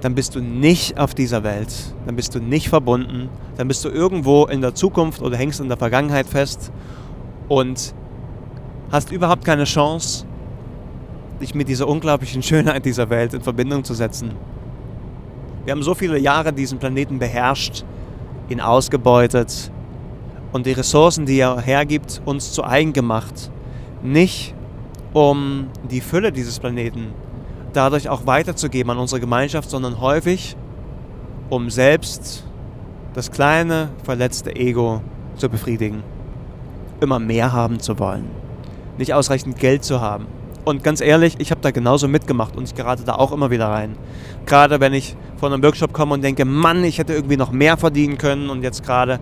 dann 0.00 0.14
bist 0.14 0.34
du 0.34 0.40
nicht 0.40 0.98
auf 0.98 1.14
dieser 1.14 1.44
Welt, 1.44 1.94
dann 2.06 2.16
bist 2.16 2.34
du 2.34 2.40
nicht 2.40 2.68
verbunden, 2.68 3.28
dann 3.56 3.68
bist 3.68 3.84
du 3.84 3.90
irgendwo 3.90 4.46
in 4.46 4.62
der 4.62 4.74
Zukunft 4.74 5.20
oder 5.20 5.36
hängst 5.36 5.60
in 5.60 5.68
der 5.68 5.76
Vergangenheit 5.76 6.26
fest 6.26 6.72
und 7.48 7.94
hast 8.90 9.12
überhaupt 9.12 9.44
keine 9.44 9.64
Chance, 9.64 10.24
dich 11.40 11.54
mit 11.54 11.68
dieser 11.68 11.86
unglaublichen 11.86 12.42
Schönheit 12.42 12.86
dieser 12.86 13.10
Welt 13.10 13.34
in 13.34 13.42
Verbindung 13.42 13.84
zu 13.84 13.92
setzen. 13.92 14.32
Wir 15.64 15.72
haben 15.72 15.82
so 15.82 15.94
viele 15.94 16.18
Jahre 16.18 16.54
diesen 16.54 16.78
Planeten 16.78 17.18
beherrscht, 17.18 17.84
ihn 18.48 18.60
ausgebeutet 18.62 19.70
und 20.52 20.66
die 20.66 20.72
Ressourcen, 20.72 21.26
die 21.26 21.38
er 21.38 21.60
hergibt, 21.60 22.20
uns 22.24 22.52
zu 22.52 22.64
eigen 22.64 22.92
gemacht. 22.92 23.50
Nicht 24.02 24.54
um 25.12 25.68
die 25.90 26.00
Fülle 26.00 26.32
dieses 26.32 26.58
Planeten 26.58 27.12
dadurch 27.72 28.08
auch 28.08 28.26
weiterzugeben 28.26 28.90
an 28.90 28.98
unsere 28.98 29.20
Gemeinschaft, 29.20 29.70
sondern 29.70 30.00
häufig 30.00 30.56
um 31.48 31.70
selbst 31.70 32.44
das 33.14 33.30
kleine, 33.30 33.90
verletzte 34.04 34.54
Ego 34.54 35.02
zu 35.36 35.48
befriedigen. 35.48 36.02
Immer 37.00 37.18
mehr 37.18 37.52
haben 37.52 37.80
zu 37.80 37.98
wollen. 37.98 38.26
Nicht 38.98 39.14
ausreichend 39.14 39.58
Geld 39.58 39.84
zu 39.84 40.00
haben. 40.00 40.26
Und 40.64 40.84
ganz 40.84 41.00
ehrlich, 41.00 41.36
ich 41.38 41.50
habe 41.50 41.60
da 41.62 41.70
genauso 41.70 42.06
mitgemacht 42.06 42.56
und 42.56 42.64
ich 42.64 42.74
gerate 42.74 43.02
da 43.04 43.14
auch 43.14 43.32
immer 43.32 43.50
wieder 43.50 43.68
rein. 43.68 43.96
Gerade 44.46 44.78
wenn 44.78 44.92
ich 44.92 45.16
von 45.38 45.52
einem 45.52 45.62
Workshop 45.62 45.92
komme 45.92 46.14
und 46.14 46.22
denke, 46.22 46.44
Mann, 46.44 46.84
ich 46.84 46.98
hätte 46.98 47.14
irgendwie 47.14 47.38
noch 47.38 47.50
mehr 47.50 47.76
verdienen 47.76 48.18
können 48.18 48.50
und 48.50 48.62
jetzt 48.62 48.84
gerade 48.84 49.20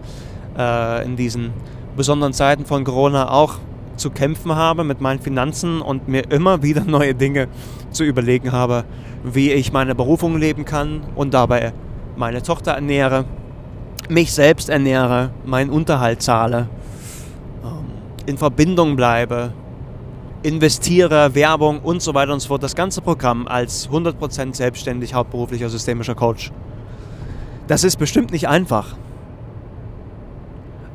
äh, 0.58 1.04
in 1.04 1.16
diesen 1.16 1.52
besonderen 1.96 2.32
Zeiten 2.32 2.66
von 2.66 2.84
Corona 2.84 3.30
auch 3.30 3.54
zu 3.96 4.10
kämpfen 4.10 4.54
habe 4.54 4.84
mit 4.84 5.00
meinen 5.00 5.20
Finanzen 5.20 5.80
und 5.80 6.08
mir 6.08 6.30
immer 6.30 6.62
wieder 6.62 6.84
neue 6.86 7.14
Dinge 7.14 7.48
zu 7.90 8.04
überlegen 8.04 8.52
habe, 8.52 8.84
wie 9.24 9.52
ich 9.52 9.72
meine 9.72 9.94
Berufung 9.94 10.36
leben 10.36 10.64
kann 10.64 11.00
und 11.16 11.34
dabei 11.34 11.72
meine 12.16 12.42
Tochter 12.42 12.72
ernähre, 12.72 13.24
mich 14.08 14.32
selbst 14.32 14.68
ernähre, 14.68 15.30
meinen 15.44 15.70
Unterhalt 15.70 16.22
zahle, 16.22 16.68
ähm, 17.64 17.84
in 18.26 18.38
Verbindung 18.38 18.96
bleibe 18.96 19.52
investiere, 20.42 21.34
Werbung 21.34 21.80
und 21.80 22.02
so 22.02 22.14
weiter 22.14 22.32
und 22.32 22.40
so 22.40 22.48
fort. 22.48 22.62
Das 22.62 22.74
ganze 22.74 23.00
Programm 23.00 23.46
als 23.46 23.88
100% 23.90 24.54
selbstständig 24.54 25.14
hauptberuflicher 25.14 25.68
systemischer 25.68 26.14
Coach. 26.14 26.52
Das 27.66 27.84
ist 27.84 27.96
bestimmt 27.96 28.32
nicht 28.32 28.48
einfach. 28.48 28.96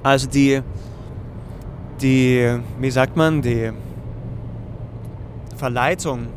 Also 0.03 0.27
die, 0.27 0.61
die, 2.01 2.59
wie 2.79 2.91
sagt 2.91 3.15
man, 3.15 3.41
die 3.41 3.71
Verleitung 5.55 6.27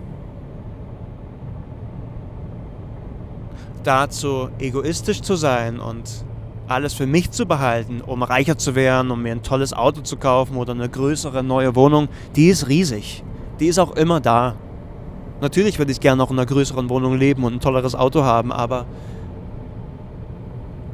dazu, 3.82 4.48
egoistisch 4.60 5.20
zu 5.20 5.34
sein 5.34 5.80
und 5.80 6.24
alles 6.68 6.94
für 6.94 7.06
mich 7.06 7.30
zu 7.32 7.46
behalten, 7.46 8.00
um 8.00 8.22
reicher 8.22 8.56
zu 8.56 8.74
werden, 8.74 9.10
um 9.10 9.22
mir 9.22 9.32
ein 9.32 9.42
tolles 9.42 9.72
Auto 9.72 10.00
zu 10.00 10.16
kaufen 10.16 10.56
oder 10.56 10.72
eine 10.72 10.88
größere 10.88 11.42
neue 11.42 11.74
Wohnung, 11.74 12.08
die 12.34 12.48
ist 12.48 12.68
riesig. 12.68 13.24
Die 13.58 13.66
ist 13.66 13.78
auch 13.78 13.96
immer 13.96 14.20
da. 14.20 14.54
Natürlich 15.40 15.78
würde 15.78 15.92
ich 15.92 16.00
gerne 16.00 16.18
noch 16.18 16.30
in 16.30 16.38
einer 16.38 16.46
größeren 16.46 16.88
Wohnung 16.88 17.16
leben 17.16 17.44
und 17.44 17.54
ein 17.54 17.60
tolleres 17.60 17.94
Auto 17.94 18.22
haben, 18.22 18.52
aber 18.52 18.86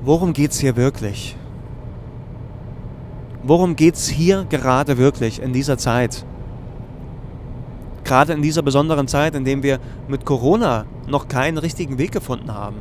worum 0.02 0.32
geht 0.32 0.50
es 0.50 0.58
hier 0.58 0.76
wirklich? 0.76 1.36
Worum 3.44 3.74
geht 3.74 3.96
es 3.96 4.08
hier 4.08 4.46
gerade 4.48 4.98
wirklich 4.98 5.42
in 5.42 5.52
dieser 5.52 5.76
Zeit? 5.76 6.24
Gerade 8.04 8.34
in 8.34 8.42
dieser 8.42 8.62
besonderen 8.62 9.08
Zeit, 9.08 9.34
in 9.34 9.44
dem 9.44 9.64
wir 9.64 9.80
mit 10.06 10.24
Corona 10.24 10.86
noch 11.08 11.26
keinen 11.26 11.58
richtigen 11.58 11.98
Weg 11.98 12.12
gefunden 12.12 12.54
haben. 12.54 12.76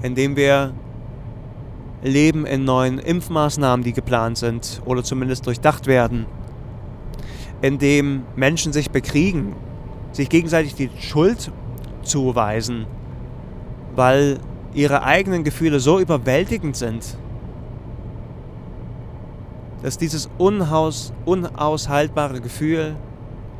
In 0.00 0.14
dem 0.14 0.34
wir 0.34 0.72
leben 2.02 2.46
in 2.46 2.64
neuen 2.64 2.98
Impfmaßnahmen, 2.98 3.84
die 3.84 3.92
geplant 3.92 4.38
sind 4.38 4.80
oder 4.86 5.04
zumindest 5.04 5.46
durchdacht 5.46 5.86
werden. 5.86 6.24
In 7.60 7.78
dem 7.78 8.22
Menschen 8.34 8.72
sich 8.72 8.90
bekriegen, 8.90 9.54
sich 10.12 10.30
gegenseitig 10.30 10.74
die 10.74 10.90
Schuld 11.00 11.50
zuweisen, 12.02 12.86
weil 13.94 14.38
ihre 14.72 15.02
eigenen 15.02 15.44
Gefühle 15.44 15.80
so 15.80 15.98
überwältigend 15.98 16.76
sind, 16.76 17.18
dass 19.82 19.98
dieses 19.98 20.28
unhaus, 20.38 21.12
unaushaltbare 21.24 22.40
Gefühl 22.40 22.96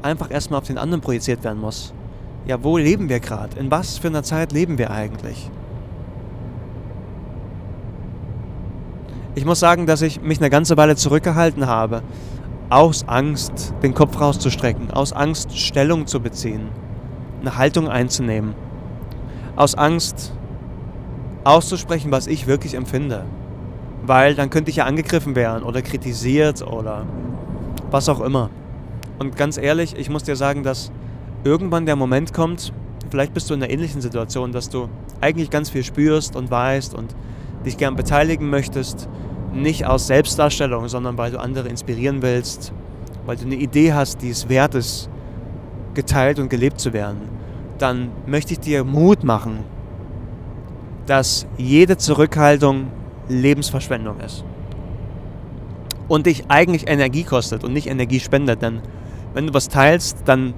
einfach 0.03 0.31
erstmal 0.31 0.61
auf 0.61 0.67
den 0.67 0.79
anderen 0.79 1.01
projiziert 1.01 1.45
werden 1.45 1.61
muss. 1.61 1.93
Ja, 2.47 2.63
wo 2.63 2.79
leben 2.79 3.09
wir 3.09 3.21
gerade? 3.21 3.59
In 3.59 3.71
was 3.71 3.99
für 3.99 4.09
einer 4.09 4.23
Zeit 4.23 4.53
leben 4.53 4.79
wir 4.79 4.91
eigentlich? 4.91 5.51
Ich 9.35 9.45
muss 9.45 9.61
sagen, 9.61 9.87
dass 9.87 10.01
ich 10.01 10.23
mich 10.23 10.39
eine 10.39 10.49
ganze 10.49 10.77
Weile 10.77 10.97
zurückgehalten 10.97 11.67
habe, 11.67 12.03
aus 12.71 13.07
Angst 13.07 13.75
den 13.83 13.95
Kopf 13.95 14.21
rauszustrecken, 14.21 14.91
aus 14.91 15.13
Angst 15.13 15.59
Stellung 15.59 16.07
zu 16.07 16.21
beziehen, 16.21 16.69
eine 17.41 17.57
Haltung 17.57 17.89
einzunehmen, 17.89 18.55
aus 19.55 19.75
Angst 19.75 20.33
auszusprechen, 21.45 22.11
was 22.11 22.27
ich 22.27 22.47
wirklich 22.47 22.75
empfinde. 22.75 23.25
Weil 24.07 24.35
dann 24.35 24.51
könnte 24.51 24.71
ich 24.71 24.77
ja 24.77 24.85
angegriffen 24.85 25.35
werden 25.35 25.65
oder 25.65 25.83
kritisiert 25.83 26.63
oder 26.63 27.05
was 27.91 28.09
auch 28.09 28.21
immer. 28.21 28.51
Und 29.19 29.37
ganz 29.37 29.59
ehrlich, 29.59 29.97
ich 29.97 30.11
muss 30.11 30.23
dir 30.23 30.37
sagen, 30.37 30.63
dass 30.63 30.93
irgendwann 31.45 31.87
der 31.87 31.97
Moment 31.97 32.33
kommt, 32.33 32.73
vielleicht 33.11 33.35
bist 33.35 33.51
du 33.51 33.55
in 33.55 33.63
einer 33.63 33.73
ähnlichen 33.73 34.01
Situation, 34.01 34.53
dass 34.53 34.69
du 34.69 34.89
eigentlich 35.21 35.51
ganz 35.51 35.71
viel 35.71 35.85
spürst 35.85 36.37
und 36.37 36.51
weißt 36.51 36.95
und 36.95 37.15
dich 37.65 37.77
gern 37.77 37.97
beteiligen 37.97 38.51
möchtest, 38.51 39.09
nicht 39.53 39.87
aus 39.87 40.07
Selbstdarstellung, 40.07 40.89
sondern 40.89 41.17
weil 41.19 41.31
du 41.31 41.41
andere 41.41 41.69
inspirieren 41.69 42.23
willst, 42.23 42.73
weil 43.25 43.37
du 43.37 43.45
eine 43.45 43.55
Idee 43.55 43.93
hast, 43.93 44.23
die 44.23 44.31
es 44.31 44.49
wert 44.49 44.75
ist, 44.75 45.09
geteilt 45.95 46.39
und 46.39 46.51
gelebt 46.51 46.79
zu 46.79 46.93
werden, 46.93 47.23
dann 47.79 48.11
möchte 48.27 48.53
ich 48.53 48.61
dir 48.61 48.85
Mut 48.85 49.25
machen, 49.25 49.61
dass 51.07 51.47
jede 51.57 51.97
Zurückhaltung 51.97 52.89
Lebensverschwendung 53.29 54.21
ist. 54.21 54.45
Und 56.09 56.27
dich 56.27 56.45
eigentlich 56.49 56.89
Energie 56.89 57.25
kostet 57.25 57.65
und 57.65 57.73
nicht 57.73 57.89
Energie 57.89 58.21
spendet. 58.21 58.63
Denn 58.63 58.81
wenn 59.35 59.49
du 59.49 59.55
was 59.55 59.69
teilst, 59.69 60.19
dann 60.27 60.55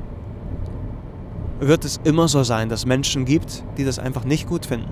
wird 1.61 1.85
es 1.85 2.01
immer 2.05 2.29
so 2.29 2.43
sein, 2.43 2.69
dass 2.69 2.87
Menschen 2.87 3.25
gibt, 3.25 3.65
die 3.77 3.85
das 3.85 3.99
einfach 3.99 4.25
nicht 4.25 4.47
gut 4.47 4.67
finden. 4.67 4.91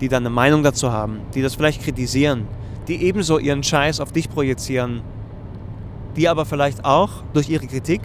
Die 0.00 0.08
dann 0.08 0.22
eine 0.24 0.30
Meinung 0.30 0.62
dazu 0.62 0.92
haben, 0.92 1.20
die 1.34 1.42
das 1.42 1.54
vielleicht 1.54 1.82
kritisieren, 1.82 2.46
die 2.88 3.02
ebenso 3.04 3.38
ihren 3.38 3.62
Scheiß 3.62 4.00
auf 4.00 4.12
dich 4.12 4.28
projizieren, 4.28 5.02
die 6.16 6.28
aber 6.28 6.44
vielleicht 6.44 6.84
auch 6.84 7.22
durch 7.32 7.48
ihre 7.48 7.66
Kritik 7.66 8.02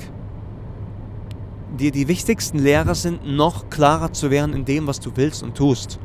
dir 1.77 1.91
die 1.91 2.07
wichtigsten 2.07 2.59
Lehrer 2.59 2.95
sind, 2.95 3.25
noch 3.25 3.69
klarer 3.69 4.13
zu 4.13 4.31
werden 4.31 4.53
in 4.53 4.65
dem, 4.65 4.87
was 4.87 4.99
du 4.99 5.11
willst 5.15 5.43
und 5.43 5.55
tust. 5.55 5.99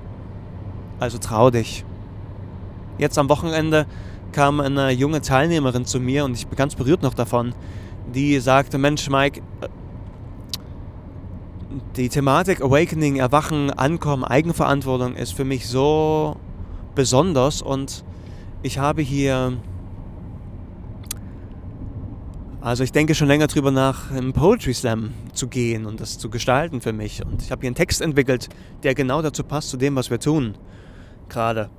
Also 0.98 1.18
trau 1.18 1.50
dich. 1.50 1.84
Jetzt 3.00 3.16
am 3.16 3.30
Wochenende 3.30 3.86
kam 4.30 4.60
eine 4.60 4.90
junge 4.90 5.22
Teilnehmerin 5.22 5.86
zu 5.86 6.00
mir 6.00 6.26
und 6.26 6.36
ich 6.36 6.46
bin 6.46 6.54
ganz 6.54 6.74
berührt 6.74 7.02
noch 7.02 7.14
davon, 7.14 7.54
die 8.14 8.38
sagte, 8.40 8.76
Mensch 8.76 9.08
Mike, 9.08 9.40
die 11.96 12.10
Thematik 12.10 12.60
Awakening, 12.60 13.16
Erwachen, 13.16 13.70
Ankommen, 13.70 14.22
Eigenverantwortung 14.22 15.16
ist 15.16 15.32
für 15.32 15.46
mich 15.46 15.66
so 15.66 16.36
besonders 16.94 17.62
und 17.62 18.04
ich 18.62 18.76
habe 18.76 19.00
hier, 19.00 19.56
also 22.60 22.84
ich 22.84 22.92
denke 22.92 23.14
schon 23.14 23.28
länger 23.28 23.46
drüber 23.46 23.70
nach, 23.70 24.10
im 24.10 24.34
Poetry 24.34 24.74
Slam 24.74 25.14
zu 25.32 25.48
gehen 25.48 25.86
und 25.86 26.00
das 26.00 26.18
zu 26.18 26.28
gestalten 26.28 26.82
für 26.82 26.92
mich. 26.92 27.24
Und 27.24 27.40
ich 27.40 27.50
habe 27.50 27.62
hier 27.62 27.68
einen 27.68 27.76
Text 27.76 28.02
entwickelt, 28.02 28.50
der 28.82 28.94
genau 28.94 29.22
dazu 29.22 29.42
passt, 29.42 29.70
zu 29.70 29.78
dem, 29.78 29.96
was 29.96 30.10
wir 30.10 30.20
tun 30.20 30.54
gerade 31.30 31.70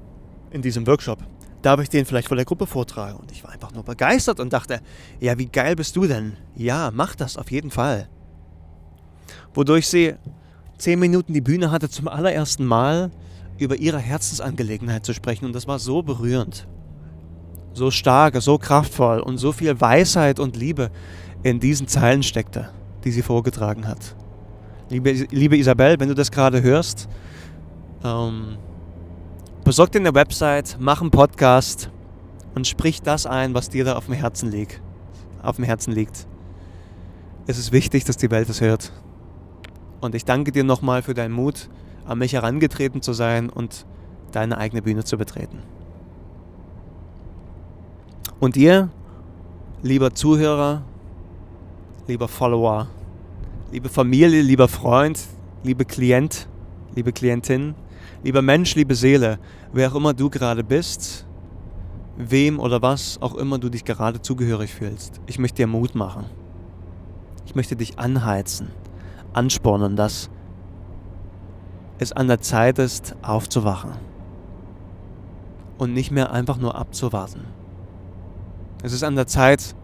in 0.51 0.61
diesem 0.61 0.85
Workshop. 0.87 1.19
Darf 1.61 1.79
ich 1.79 1.89
den 1.89 2.05
vielleicht 2.05 2.27
vor 2.27 2.37
der 2.37 2.45
Gruppe 2.45 2.65
vortragen? 2.65 3.19
Und 3.19 3.31
ich 3.31 3.43
war 3.43 3.51
einfach 3.51 3.71
nur 3.71 3.83
begeistert 3.83 4.39
und 4.39 4.51
dachte, 4.51 4.81
ja, 5.19 5.37
wie 5.37 5.45
geil 5.45 5.75
bist 5.75 5.95
du 5.95 6.07
denn? 6.07 6.33
Ja, 6.55 6.91
mach 6.93 7.15
das 7.15 7.37
auf 7.37 7.51
jeden 7.51 7.71
Fall. 7.71 8.09
Wodurch 9.53 9.87
sie 9.87 10.15
zehn 10.77 10.99
Minuten 10.99 11.33
die 11.33 11.41
Bühne 11.41 11.71
hatte, 11.71 11.89
zum 11.89 12.07
allerersten 12.07 12.65
Mal 12.65 13.11
über 13.59 13.75
ihre 13.75 13.99
Herzensangelegenheit 13.99 15.05
zu 15.05 15.13
sprechen. 15.13 15.45
Und 15.45 15.53
das 15.53 15.67
war 15.67 15.77
so 15.77 16.01
berührend. 16.01 16.67
So 17.73 17.91
stark, 17.91 18.35
so 18.41 18.57
kraftvoll 18.57 19.19
und 19.19 19.37
so 19.37 19.51
viel 19.51 19.79
Weisheit 19.79 20.39
und 20.39 20.57
Liebe 20.57 20.89
in 21.43 21.59
diesen 21.59 21.87
Zeilen 21.87 22.23
steckte, 22.23 22.69
die 23.03 23.11
sie 23.11 23.21
vorgetragen 23.21 23.87
hat. 23.87 24.15
Liebe, 24.89 25.11
liebe 25.31 25.57
Isabel, 25.57 25.99
wenn 25.99 26.09
du 26.09 26.15
das 26.15 26.31
gerade 26.31 26.61
hörst, 26.61 27.07
ähm, 28.03 28.57
Besorg 29.63 29.91
dir 29.91 29.99
eine 29.99 30.15
Website, 30.15 30.77
mach 30.79 31.01
einen 31.01 31.11
Podcast 31.11 31.91
und 32.55 32.65
sprich 32.65 33.03
das 33.03 33.27
ein, 33.27 33.53
was 33.53 33.69
dir 33.69 33.85
da 33.85 33.95
auf 33.95 34.05
dem 34.05 34.15
Herzen 34.15 34.49
liegt. 34.49 34.81
Auf 35.43 35.57
dem 35.57 35.65
Herzen 35.65 35.93
liegt. 35.93 36.25
Es 37.45 37.59
ist 37.59 37.71
wichtig, 37.71 38.03
dass 38.03 38.17
die 38.17 38.31
Welt 38.31 38.49
es 38.49 38.59
hört. 38.59 38.91
Und 40.01 40.15
ich 40.15 40.25
danke 40.25 40.51
dir 40.51 40.63
nochmal 40.63 41.03
für 41.03 41.13
deinen 41.13 41.33
Mut, 41.33 41.69
an 42.05 42.17
mich 42.17 42.33
herangetreten 42.33 43.03
zu 43.03 43.13
sein 43.13 43.51
und 43.51 43.85
deine 44.31 44.57
eigene 44.57 44.81
Bühne 44.81 45.03
zu 45.03 45.15
betreten. 45.15 45.59
Und 48.39 48.57
ihr, 48.57 48.89
lieber 49.83 50.15
Zuhörer, 50.15 50.81
lieber 52.07 52.27
Follower, 52.27 52.87
liebe 53.71 53.89
Familie, 53.89 54.41
lieber 54.41 54.67
Freund, 54.67 55.19
liebe 55.63 55.85
Klient, 55.85 56.47
liebe 56.95 57.11
Klientin, 57.13 57.75
Lieber 58.23 58.41
Mensch, 58.41 58.75
liebe 58.75 58.95
Seele, 58.95 59.39
wer 59.73 59.91
auch 59.91 59.95
immer 59.95 60.13
du 60.13 60.29
gerade 60.29 60.63
bist, 60.63 61.25
wem 62.17 62.59
oder 62.59 62.81
was 62.81 63.21
auch 63.21 63.35
immer 63.35 63.57
du 63.57 63.69
dich 63.69 63.83
gerade 63.85 64.21
zugehörig 64.21 64.73
fühlst, 64.73 65.21
ich 65.25 65.39
möchte 65.39 65.57
dir 65.57 65.67
Mut 65.67 65.95
machen. 65.95 66.25
Ich 67.45 67.55
möchte 67.55 67.75
dich 67.75 67.99
anheizen, 67.99 68.69
anspornen, 69.33 69.95
dass 69.95 70.29
es 71.97 72.11
an 72.11 72.27
der 72.27 72.41
Zeit 72.41 72.79
ist, 72.79 73.15
aufzuwachen 73.21 73.91
und 75.77 75.93
nicht 75.93 76.11
mehr 76.11 76.31
einfach 76.31 76.57
nur 76.57 76.75
abzuwarten. 76.75 77.41
Es 78.83 78.93
ist 78.93 79.03
an 79.03 79.15
der 79.15 79.27
Zeit, 79.27 79.75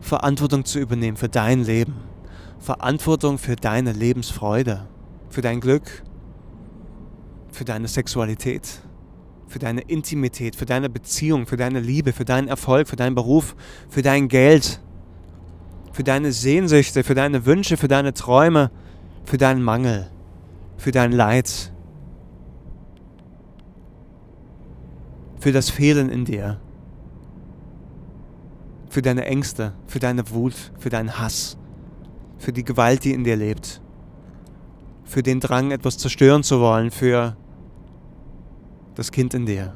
Verantwortung 0.00 0.64
zu 0.64 0.78
übernehmen 0.78 1.16
für 1.16 1.28
dein 1.28 1.64
Leben, 1.64 1.96
Verantwortung 2.58 3.38
für 3.38 3.56
deine 3.56 3.92
Lebensfreude, 3.92 4.86
für 5.28 5.42
dein 5.42 5.60
Glück, 5.60 6.02
für 7.50 7.64
deine 7.64 7.88
Sexualität, 7.88 8.68
für 9.46 9.58
deine 9.58 9.80
Intimität, 9.82 10.56
für 10.56 10.66
deine 10.66 10.88
Beziehung, 10.88 11.46
für 11.46 11.56
deine 11.56 11.80
Liebe, 11.80 12.12
für 12.12 12.24
deinen 12.24 12.48
Erfolg, 12.48 12.88
für 12.88 12.96
deinen 12.96 13.14
Beruf, 13.14 13.56
für 13.88 14.02
dein 14.02 14.28
Geld, 14.28 14.80
für 15.92 16.04
deine 16.04 16.32
Sehnsüchte, 16.32 17.02
für 17.02 17.14
deine 17.14 17.46
Wünsche, 17.46 17.76
für 17.76 17.88
deine 17.88 18.14
Träume, 18.14 18.70
für 19.24 19.38
deinen 19.38 19.62
Mangel, 19.62 20.10
für 20.76 20.92
dein 20.92 21.12
Leid, 21.12 21.72
für 25.40 25.52
das 25.52 25.70
Fehlen 25.70 26.10
in 26.10 26.24
dir, 26.24 26.60
für 28.90 29.02
deine 29.02 29.24
Ängste, 29.26 29.74
für 29.86 29.98
deine 29.98 30.30
Wut, 30.30 30.54
für 30.78 30.90
deinen 30.90 31.18
Hass, 31.18 31.56
für 32.38 32.52
die 32.52 32.64
Gewalt, 32.64 33.04
die 33.04 33.12
in 33.12 33.24
dir 33.24 33.36
lebt, 33.36 33.80
für 35.08 35.22
den 35.22 35.40
Drang, 35.40 35.70
etwas 35.70 35.96
zerstören 35.96 36.42
zu 36.42 36.60
wollen, 36.60 36.90
für 36.90 37.34
das 38.94 39.10
Kind 39.10 39.32
in 39.32 39.46
dir, 39.46 39.72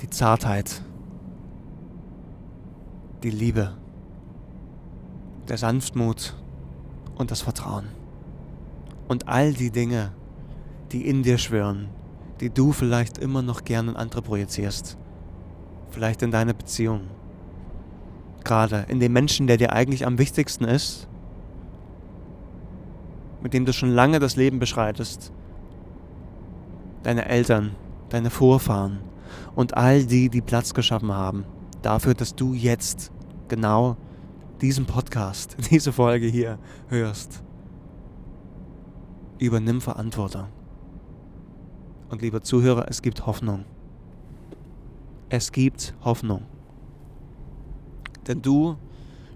die 0.00 0.08
Zartheit, 0.08 0.82
die 3.24 3.30
Liebe, 3.30 3.72
der 5.48 5.58
Sanftmut 5.58 6.36
und 7.16 7.32
das 7.32 7.40
Vertrauen. 7.40 7.86
Und 9.08 9.26
all 9.26 9.52
die 9.52 9.72
Dinge, 9.72 10.12
die 10.92 11.08
in 11.08 11.24
dir 11.24 11.38
schwören, 11.38 11.88
die 12.40 12.50
du 12.50 12.70
vielleicht 12.70 13.18
immer 13.18 13.42
noch 13.42 13.64
gerne 13.64 13.90
in 13.90 13.96
andere 13.96 14.22
projizierst. 14.22 14.96
Vielleicht 15.90 16.22
in 16.22 16.30
deine 16.30 16.54
Beziehung. 16.54 17.02
Gerade 18.44 18.86
in 18.88 19.00
dem 19.00 19.12
Menschen, 19.12 19.48
der 19.48 19.56
dir 19.56 19.72
eigentlich 19.72 20.06
am 20.06 20.18
wichtigsten 20.18 20.64
ist, 20.64 21.08
mit 23.44 23.52
dem 23.52 23.66
du 23.66 23.72
schon 23.72 23.90
lange 23.90 24.18
das 24.18 24.34
Leben 24.36 24.58
beschreitest, 24.58 25.32
deine 27.02 27.26
Eltern, 27.26 27.76
deine 28.08 28.30
Vorfahren 28.30 29.00
und 29.54 29.76
all 29.76 30.04
die, 30.06 30.30
die 30.30 30.40
Platz 30.40 30.74
geschaffen 30.74 31.12
haben 31.12 31.44
dafür, 31.82 32.14
dass 32.14 32.34
du 32.34 32.54
jetzt 32.54 33.12
genau 33.48 33.98
diesen 34.62 34.86
Podcast, 34.86 35.56
diese 35.70 35.92
Folge 35.92 36.26
hier 36.26 36.58
hörst. 36.88 37.44
Übernimm 39.38 39.82
Verantwortung. 39.82 40.46
Und 42.08 42.22
lieber 42.22 42.42
Zuhörer, 42.42 42.86
es 42.88 43.02
gibt 43.02 43.26
Hoffnung. 43.26 43.66
Es 45.28 45.52
gibt 45.52 45.94
Hoffnung. 46.02 46.46
Denn 48.26 48.40
du 48.40 48.78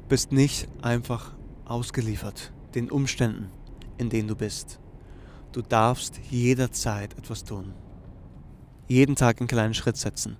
bist 0.09 0.33
nicht 0.33 0.67
einfach 0.81 1.35
ausgeliefert 1.67 2.53
den 2.75 2.91
Umständen, 2.91 3.51
in 3.99 4.09
denen 4.09 4.29
du 4.29 4.37
bist. 4.37 4.81
Du 5.53 5.63
darfst 5.63 6.21
jederzeit 6.31 7.17
etwas 7.19 7.45
tun. 7.45 7.73
Jeden 8.87 9.17
Tag 9.17 9.41
einen 9.41 9.49
kleinen 9.49 9.75
Schritt 9.75 9.97
setzen. 9.97 10.37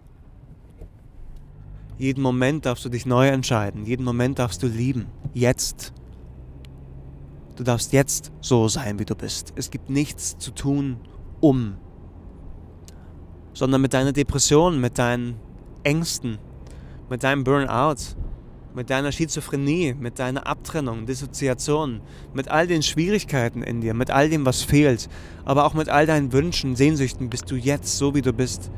Jeden 1.99 2.23
Moment 2.23 2.65
darfst 2.65 2.85
du 2.85 2.89
dich 2.89 3.07
neu 3.07 3.29
entscheiden. 3.29 3.85
Jeden 3.85 4.05
Moment 4.05 4.39
darfst 4.39 4.63
du 4.63 4.69
lieben. 4.69 5.07
Jetzt. 5.35 5.93
Du 7.57 7.65
darfst 7.65 7.93
jetzt 7.93 8.31
so 8.41 8.69
sein, 8.69 9.01
wie 9.01 9.05
du 9.05 9.17
bist. 9.17 9.53
Es 9.57 9.71
gibt 9.71 9.91
nichts 9.91 10.39
zu 10.39 10.53
tun, 10.53 10.99
um. 11.41 11.77
Sondern 13.53 13.81
mit 13.81 13.93
deiner 13.95 14.13
Depression, 14.13 14.81
mit 14.81 14.99
deinen 14.99 15.35
Ängsten, 15.83 16.39
mit 17.11 17.25
deinem 17.25 17.43
Burnout, 17.43 18.15
mit 18.75 18.91
deiner 18.91 19.13
Schizophrenie, 19.13 19.95
mit 19.99 20.19
deiner 20.19 20.47
Abtrennung, 20.47 21.07
Dissoziation, 21.07 22.01
mit 22.33 22.49
all 22.49 22.67
den 22.67 22.83
Schwierigkeiten 22.83 23.63
in 23.63 23.81
dir, 23.81 23.95
mit 23.95 24.11
all 24.11 24.29
dem, 24.29 24.47
was 24.47 24.63
fehlt, 24.63 25.09
aber 25.45 25.65
auch 25.65 25.75
mit 25.75 25.89
all 25.89 26.07
deinen 26.07 26.33
Wünschen, 26.33 26.77
Sehnsüchten, 26.77 27.31
bist 27.31 27.51
du 27.51 27.57
jetzt, 27.57 27.99
so 27.99 28.15
wie 28.15 28.23
du 28.23 28.33
bist, 28.33 28.71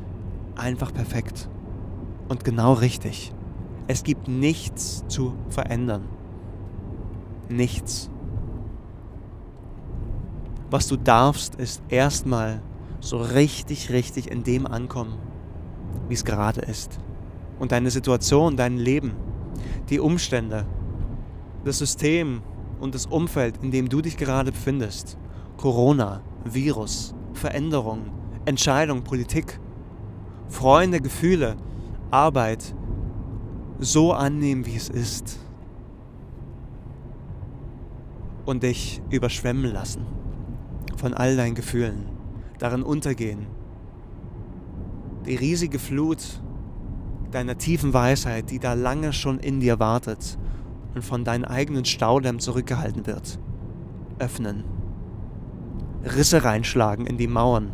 einfach 0.55 0.93
perfekt. 0.93 1.49
Und 2.29 2.43
genau 2.43 2.73
richtig. 2.73 3.33
Es 3.87 4.03
gibt 4.03 4.27
nichts 4.27 5.03
zu 5.07 5.35
verändern. 5.49 6.07
Nichts. 7.49 8.09
Was 10.69 10.87
du 10.87 10.95
darfst, 10.95 11.55
ist 11.55 11.83
erstmal 11.89 12.61
so 13.01 13.17
richtig, 13.17 13.89
richtig 13.89 14.31
in 14.31 14.43
dem 14.43 14.65
ankommen, 14.65 15.17
wie 16.07 16.13
es 16.13 16.23
gerade 16.23 16.61
ist. 16.61 16.99
Und 17.59 17.73
deine 17.73 17.91
Situation, 17.91 18.55
dein 18.55 18.77
Leben 18.77 19.13
die 19.89 19.99
Umstände, 19.99 20.65
das 21.63 21.77
System 21.77 22.41
und 22.79 22.95
das 22.95 23.05
Umfeld, 23.05 23.63
in 23.63 23.71
dem 23.71 23.89
du 23.89 24.01
dich 24.01 24.17
gerade 24.17 24.51
befindest, 24.51 25.17
Corona, 25.57 26.21
Virus, 26.43 27.13
Veränderung, 27.33 28.05
Entscheidung, 28.45 29.03
Politik, 29.03 29.59
Freunde, 30.49 30.99
Gefühle, 30.99 31.55
Arbeit, 32.09 32.75
so 33.79 34.13
annehmen, 34.13 34.65
wie 34.65 34.75
es 34.75 34.89
ist. 34.89 35.39
Und 38.45 38.63
dich 38.63 39.01
überschwemmen 39.09 39.71
lassen 39.71 40.05
von 40.97 41.13
all 41.13 41.35
deinen 41.35 41.55
Gefühlen, 41.55 42.05
darin 42.59 42.83
untergehen. 42.83 43.47
Die 45.25 45.35
riesige 45.35 45.79
Flut 45.79 46.41
deiner 47.31 47.57
tiefen 47.57 47.93
Weisheit, 47.93 48.51
die 48.51 48.59
da 48.59 48.73
lange 48.73 49.13
schon 49.13 49.39
in 49.39 49.59
dir 49.59 49.79
wartet 49.79 50.37
und 50.93 51.03
von 51.03 51.23
deinen 51.23 51.45
eigenen 51.45 51.85
Staudämmen 51.85 52.39
zurückgehalten 52.39 53.07
wird, 53.07 53.39
öffnen. 54.19 54.63
Risse 56.03 56.43
reinschlagen 56.43 57.05
in 57.05 57.17
die 57.17 57.27
Mauern, 57.27 57.71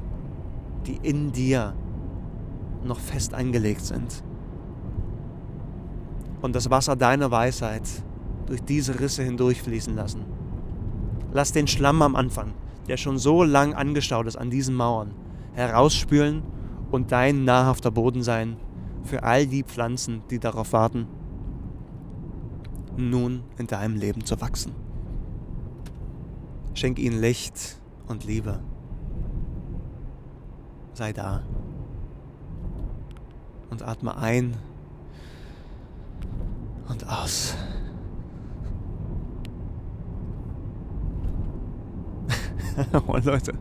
die 0.86 1.00
in 1.02 1.32
dir 1.32 1.74
noch 2.84 3.00
fest 3.00 3.34
eingelegt 3.34 3.82
sind. 3.82 4.24
Und 6.41 6.56
das 6.56 6.70
Wasser 6.70 6.96
deiner 6.96 7.32
Weisheit 7.32 7.84
durch 8.46 8.62
diese 8.62 9.00
Risse 9.00 9.24
hindurchfließen 9.24 9.96
lassen. 9.96 10.26
Lass 11.34 11.52
den 11.52 11.67
Schlamm 11.67 12.02
am 12.02 12.15
Anfang, 12.15 12.54
der 12.88 12.98
schon 12.98 13.17
so 13.17 13.43
lang 13.43 13.74
angestaut 13.74 14.28
ist 14.28 14.38
an 14.38 14.50
diesen 14.50 14.76
Mauern, 14.76 15.13
herausspülen 15.54 16.43
und 16.91 17.12
dein 17.12 17.43
nahrhafter 17.43 17.91
Boden 17.91 18.24
sein, 18.24 18.58
für 19.08 19.24
all 19.24 19.48
die 19.48 19.63
Pflanzen, 19.63 20.22
die 20.30 20.38
darauf 20.38 20.74
warten, 20.74 21.08
nun 22.98 23.43
in 23.58 23.67
deinem 23.67 23.96
Leben 23.96 24.26
zu 24.26 24.39
wachsen. 24.41 24.74
Schenk 26.74 27.00
ihnen 27.00 27.20
Licht 27.20 27.82
und 28.08 28.26
Liebe. 28.26 28.60
Sei 30.93 31.13
da. 31.13 31.43
Und 33.70 33.82
atme 33.84 34.17
ein 34.17 34.58
und 36.89 37.08
aus. 37.08 37.56
oh 43.08 43.17
Leute, 43.24 43.54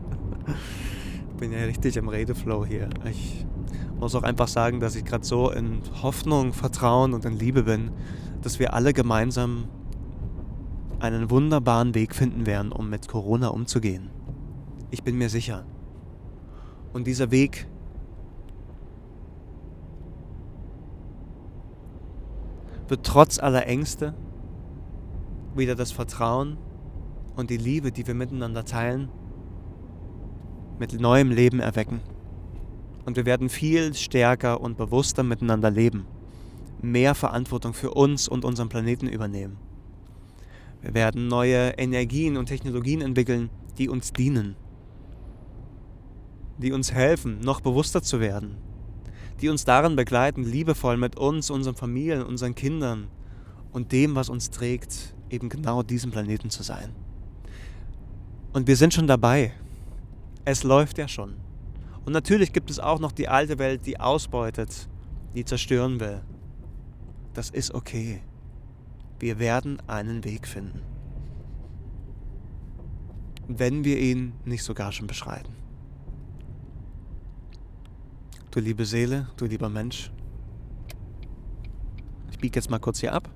ich 1.29 1.37
bin 1.37 1.51
ja 1.51 1.59
richtig 1.59 1.97
im 1.97 2.09
Redeflow 2.09 2.65
hier. 2.65 2.89
Ich 3.05 3.45
muss 3.99 4.15
auch 4.15 4.23
einfach 4.23 4.47
sagen, 4.47 4.79
dass 4.79 4.95
ich 4.95 5.05
gerade 5.05 5.25
so 5.25 5.51
in 5.51 5.81
Hoffnung, 6.01 6.53
Vertrauen 6.53 7.13
und 7.13 7.25
in 7.25 7.33
Liebe 7.33 7.63
bin, 7.63 7.91
dass 8.41 8.59
wir 8.59 8.73
alle 8.73 8.93
gemeinsam 8.93 9.65
einen 10.99 11.29
wunderbaren 11.29 11.95
Weg 11.95 12.15
finden 12.15 12.45
werden, 12.45 12.71
um 12.71 12.89
mit 12.89 13.07
Corona 13.07 13.49
umzugehen. 13.49 14.09
Ich 14.91 15.03
bin 15.03 15.17
mir 15.17 15.29
sicher. 15.29 15.65
Und 16.93 17.07
dieser 17.07 17.31
Weg 17.31 17.67
wird 22.87 23.05
trotz 23.05 23.39
aller 23.39 23.67
Ängste 23.67 24.13
wieder 25.55 25.75
das 25.75 25.91
Vertrauen 25.91 26.57
und 27.35 27.49
die 27.49 27.57
Liebe, 27.57 27.91
die 27.91 28.07
wir 28.07 28.13
miteinander 28.13 28.63
teilen, 28.63 29.09
mit 30.79 30.99
neuem 30.99 31.31
Leben 31.31 31.59
erwecken. 31.59 32.01
Und 33.07 33.15
wir 33.15 33.25
werden 33.25 33.47
viel 33.47 33.93
stärker 33.93 34.59
und 34.59 34.75
bewusster 34.75 35.23
miteinander 35.23 35.71
leben. 35.71 36.05
Mehr 36.81 37.15
Verantwortung 37.15 37.73
für 37.73 37.91
uns 37.91 38.27
und 38.27 38.43
unseren 38.43 38.67
Planeten 38.67 39.07
übernehmen. 39.07 39.55
Wir 40.81 40.93
werden 40.93 41.29
neue 41.29 41.69
Energien 41.77 42.35
und 42.35 42.47
Technologien 42.47 42.99
entwickeln, 42.99 43.49
die 43.77 43.87
uns 43.87 44.11
dienen. 44.11 44.57
Die 46.57 46.73
uns 46.73 46.91
helfen, 46.91 47.39
noch 47.39 47.61
bewusster 47.61 48.01
zu 48.01 48.19
werden. 48.19 48.57
Die 49.39 49.47
uns 49.47 49.63
darin 49.63 49.95
begleiten, 49.95 50.43
liebevoll 50.43 50.97
mit 50.97 51.17
uns, 51.17 51.49
unseren 51.49 51.75
Familien, 51.75 52.23
unseren 52.23 52.55
Kindern 52.55 53.07
und 53.71 53.93
dem, 53.93 54.15
was 54.15 54.27
uns 54.27 54.49
trägt, 54.49 55.15
eben 55.29 55.47
genau 55.47 55.81
diesem 55.81 56.11
Planeten 56.11 56.49
zu 56.49 56.61
sein. 56.61 56.93
Und 58.51 58.67
wir 58.67 58.75
sind 58.75 58.93
schon 58.93 59.07
dabei. 59.07 59.53
Es 60.43 60.63
läuft 60.65 60.97
ja 60.97 61.07
schon. 61.07 61.46
Und 62.07 62.13
natürlich 62.13 62.53
gibt 62.53 62.69
es 62.69 62.79
auch 62.79 62.99
noch 62.99 63.11
die 63.11 63.27
alte 63.27 63.59
Welt, 63.59 63.85
die 63.85 63.99
ausbeutet, 63.99 64.87
die 65.35 65.43
zerstören 65.43 65.99
will. 65.99 66.21
Das 67.33 67.49
ist 67.49 67.73
okay. 67.73 68.21
Wir 69.19 69.39
werden 69.39 69.81
einen 69.87 70.23
Weg 70.23 70.47
finden. 70.47 70.83
Wenn 73.49 73.83
wir 73.83 73.99
ihn 73.99 74.31
nicht 74.45 74.63
sogar 74.63 74.93
schon 74.93 75.05
beschreiten. 75.05 75.53
Du 78.51 78.61
liebe 78.61 78.85
Seele, 78.85 79.27
du 79.35 79.43
lieber 79.43 79.67
Mensch. 79.67 80.09
Ich 82.31 82.39
biege 82.39 82.57
jetzt 82.57 82.69
mal 82.69 82.79
kurz 82.79 83.01
hier 83.01 83.11
ab. 83.11 83.29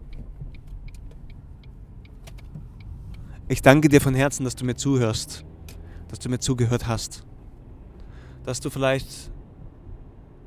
Ich 3.50 3.62
danke 3.62 3.90
dir 3.90 4.00
von 4.00 4.16
Herzen, 4.16 4.46
dass 4.46 4.56
du 4.56 4.64
mir 4.64 4.76
zuhörst, 4.76 5.44
dass 6.08 6.20
du 6.20 6.30
mir 6.30 6.40
zugehört 6.40 6.88
hast 6.88 7.26
dass 8.44 8.60
du 8.60 8.70
vielleicht 8.70 9.32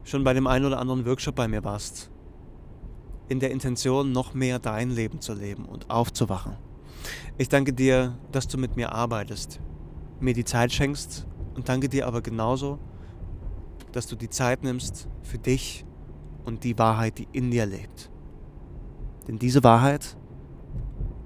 schon 0.05 0.25
bei 0.25 0.35
dem 0.35 0.47
einen 0.47 0.65
oder 0.65 0.79
anderen 0.79 1.07
Workshop 1.07 1.35
bei 1.35 1.49
mir 1.49 1.65
warst. 1.65 2.11
In 3.29 3.41
der 3.41 3.51
Intention, 3.51 4.13
noch 4.13 4.35
mehr 4.35 4.59
dein 4.59 4.91
Leben 4.91 5.21
zu 5.21 5.33
leben 5.33 5.65
und 5.65 5.91
aufzuwachen. 5.91 6.57
Ich 7.39 7.49
danke 7.49 7.73
dir, 7.73 8.19
dass 8.33 8.47
du 8.47 8.59
mit 8.59 8.77
mir 8.77 8.93
arbeitest, 8.93 9.61
mir 10.21 10.35
die 10.35 10.45
Zeit 10.45 10.73
schenkst 10.73 11.27
und 11.55 11.69
danke 11.69 11.89
dir 11.89 12.07
aber 12.07 12.21
genauso, 12.21 12.79
dass 13.93 14.07
du 14.07 14.17
die 14.17 14.29
Zeit 14.29 14.63
nimmst 14.63 15.09
für 15.23 15.39
dich 15.39 15.85
und 16.45 16.65
die 16.65 16.79
Wahrheit, 16.79 17.19
die 17.19 17.29
in 17.33 17.51
dir 17.51 17.67
lebt. 17.67 18.11
Denn 19.27 19.39
diese 19.39 19.65
Wahrheit 19.65 20.17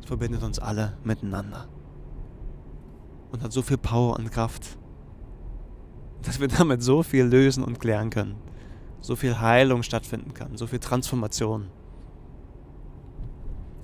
verbindet 0.07 0.43
uns 0.43 0.59
alle 0.59 0.97
miteinander 1.03 1.69
und 3.33 3.43
hat 3.43 3.53
so 3.53 3.63
viel 3.63 3.79
Power 3.79 4.17
und 4.17 4.31
Kraft 4.31 4.79
dass 6.23 6.41
wir 6.41 6.49
damit 6.49 6.83
so 6.83 7.03
viel 7.03 7.25
lösen 7.25 7.65
und 7.65 7.81
klären 7.81 8.11
können, 8.11 8.37
so 9.01 9.17
viel 9.17 9.41
Heilung 9.41 9.83
stattfinden 9.83 10.35
kann, 10.35 10.57
so 10.57 10.67
viel 10.67 10.79
Transformation. 10.79 11.69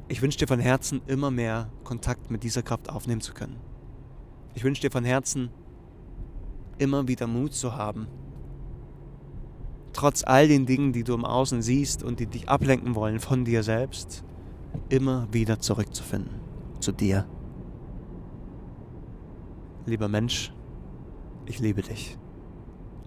Ich 0.08 0.20
wünsche 0.20 0.38
dir 0.38 0.46
von 0.46 0.60
Herzen 0.60 1.00
immer 1.06 1.30
mehr 1.30 1.70
Kontakt 1.82 2.30
mit 2.30 2.42
dieser 2.42 2.62
Kraft 2.62 2.90
aufnehmen 2.90 3.20
zu 3.20 3.32
können. 3.32 3.56
Ich 4.54 4.64
wünsche 4.64 4.82
dir 4.82 4.90
von 4.90 5.04
Herzen 5.04 5.50
immer 6.78 7.08
wieder 7.08 7.26
Mut 7.26 7.54
zu 7.54 7.74
haben. 7.74 8.06
Trotz 9.92 10.24
all 10.24 10.48
den 10.48 10.66
Dingen, 10.66 10.92
die 10.92 11.04
du 11.04 11.14
im 11.14 11.24
Außen 11.24 11.62
siehst 11.62 12.02
und 12.02 12.20
die 12.20 12.26
dich 12.26 12.48
ablenken 12.48 12.94
wollen 12.94 13.20
von 13.20 13.44
dir 13.44 13.62
selbst, 13.62 14.24
immer 14.88 15.28
wieder 15.32 15.60
zurückzufinden 15.60 16.44
zu 16.80 16.92
dir. 16.92 17.26
Lieber 19.86 20.08
Mensch, 20.08 20.52
ich 21.46 21.58
liebe 21.58 21.82
dich 21.82 22.18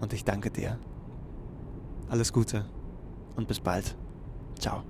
und 0.00 0.12
ich 0.12 0.24
danke 0.24 0.50
dir. 0.50 0.78
Alles 2.08 2.32
Gute 2.32 2.64
und 3.36 3.48
bis 3.48 3.60
bald. 3.60 3.96
Ciao. 4.58 4.82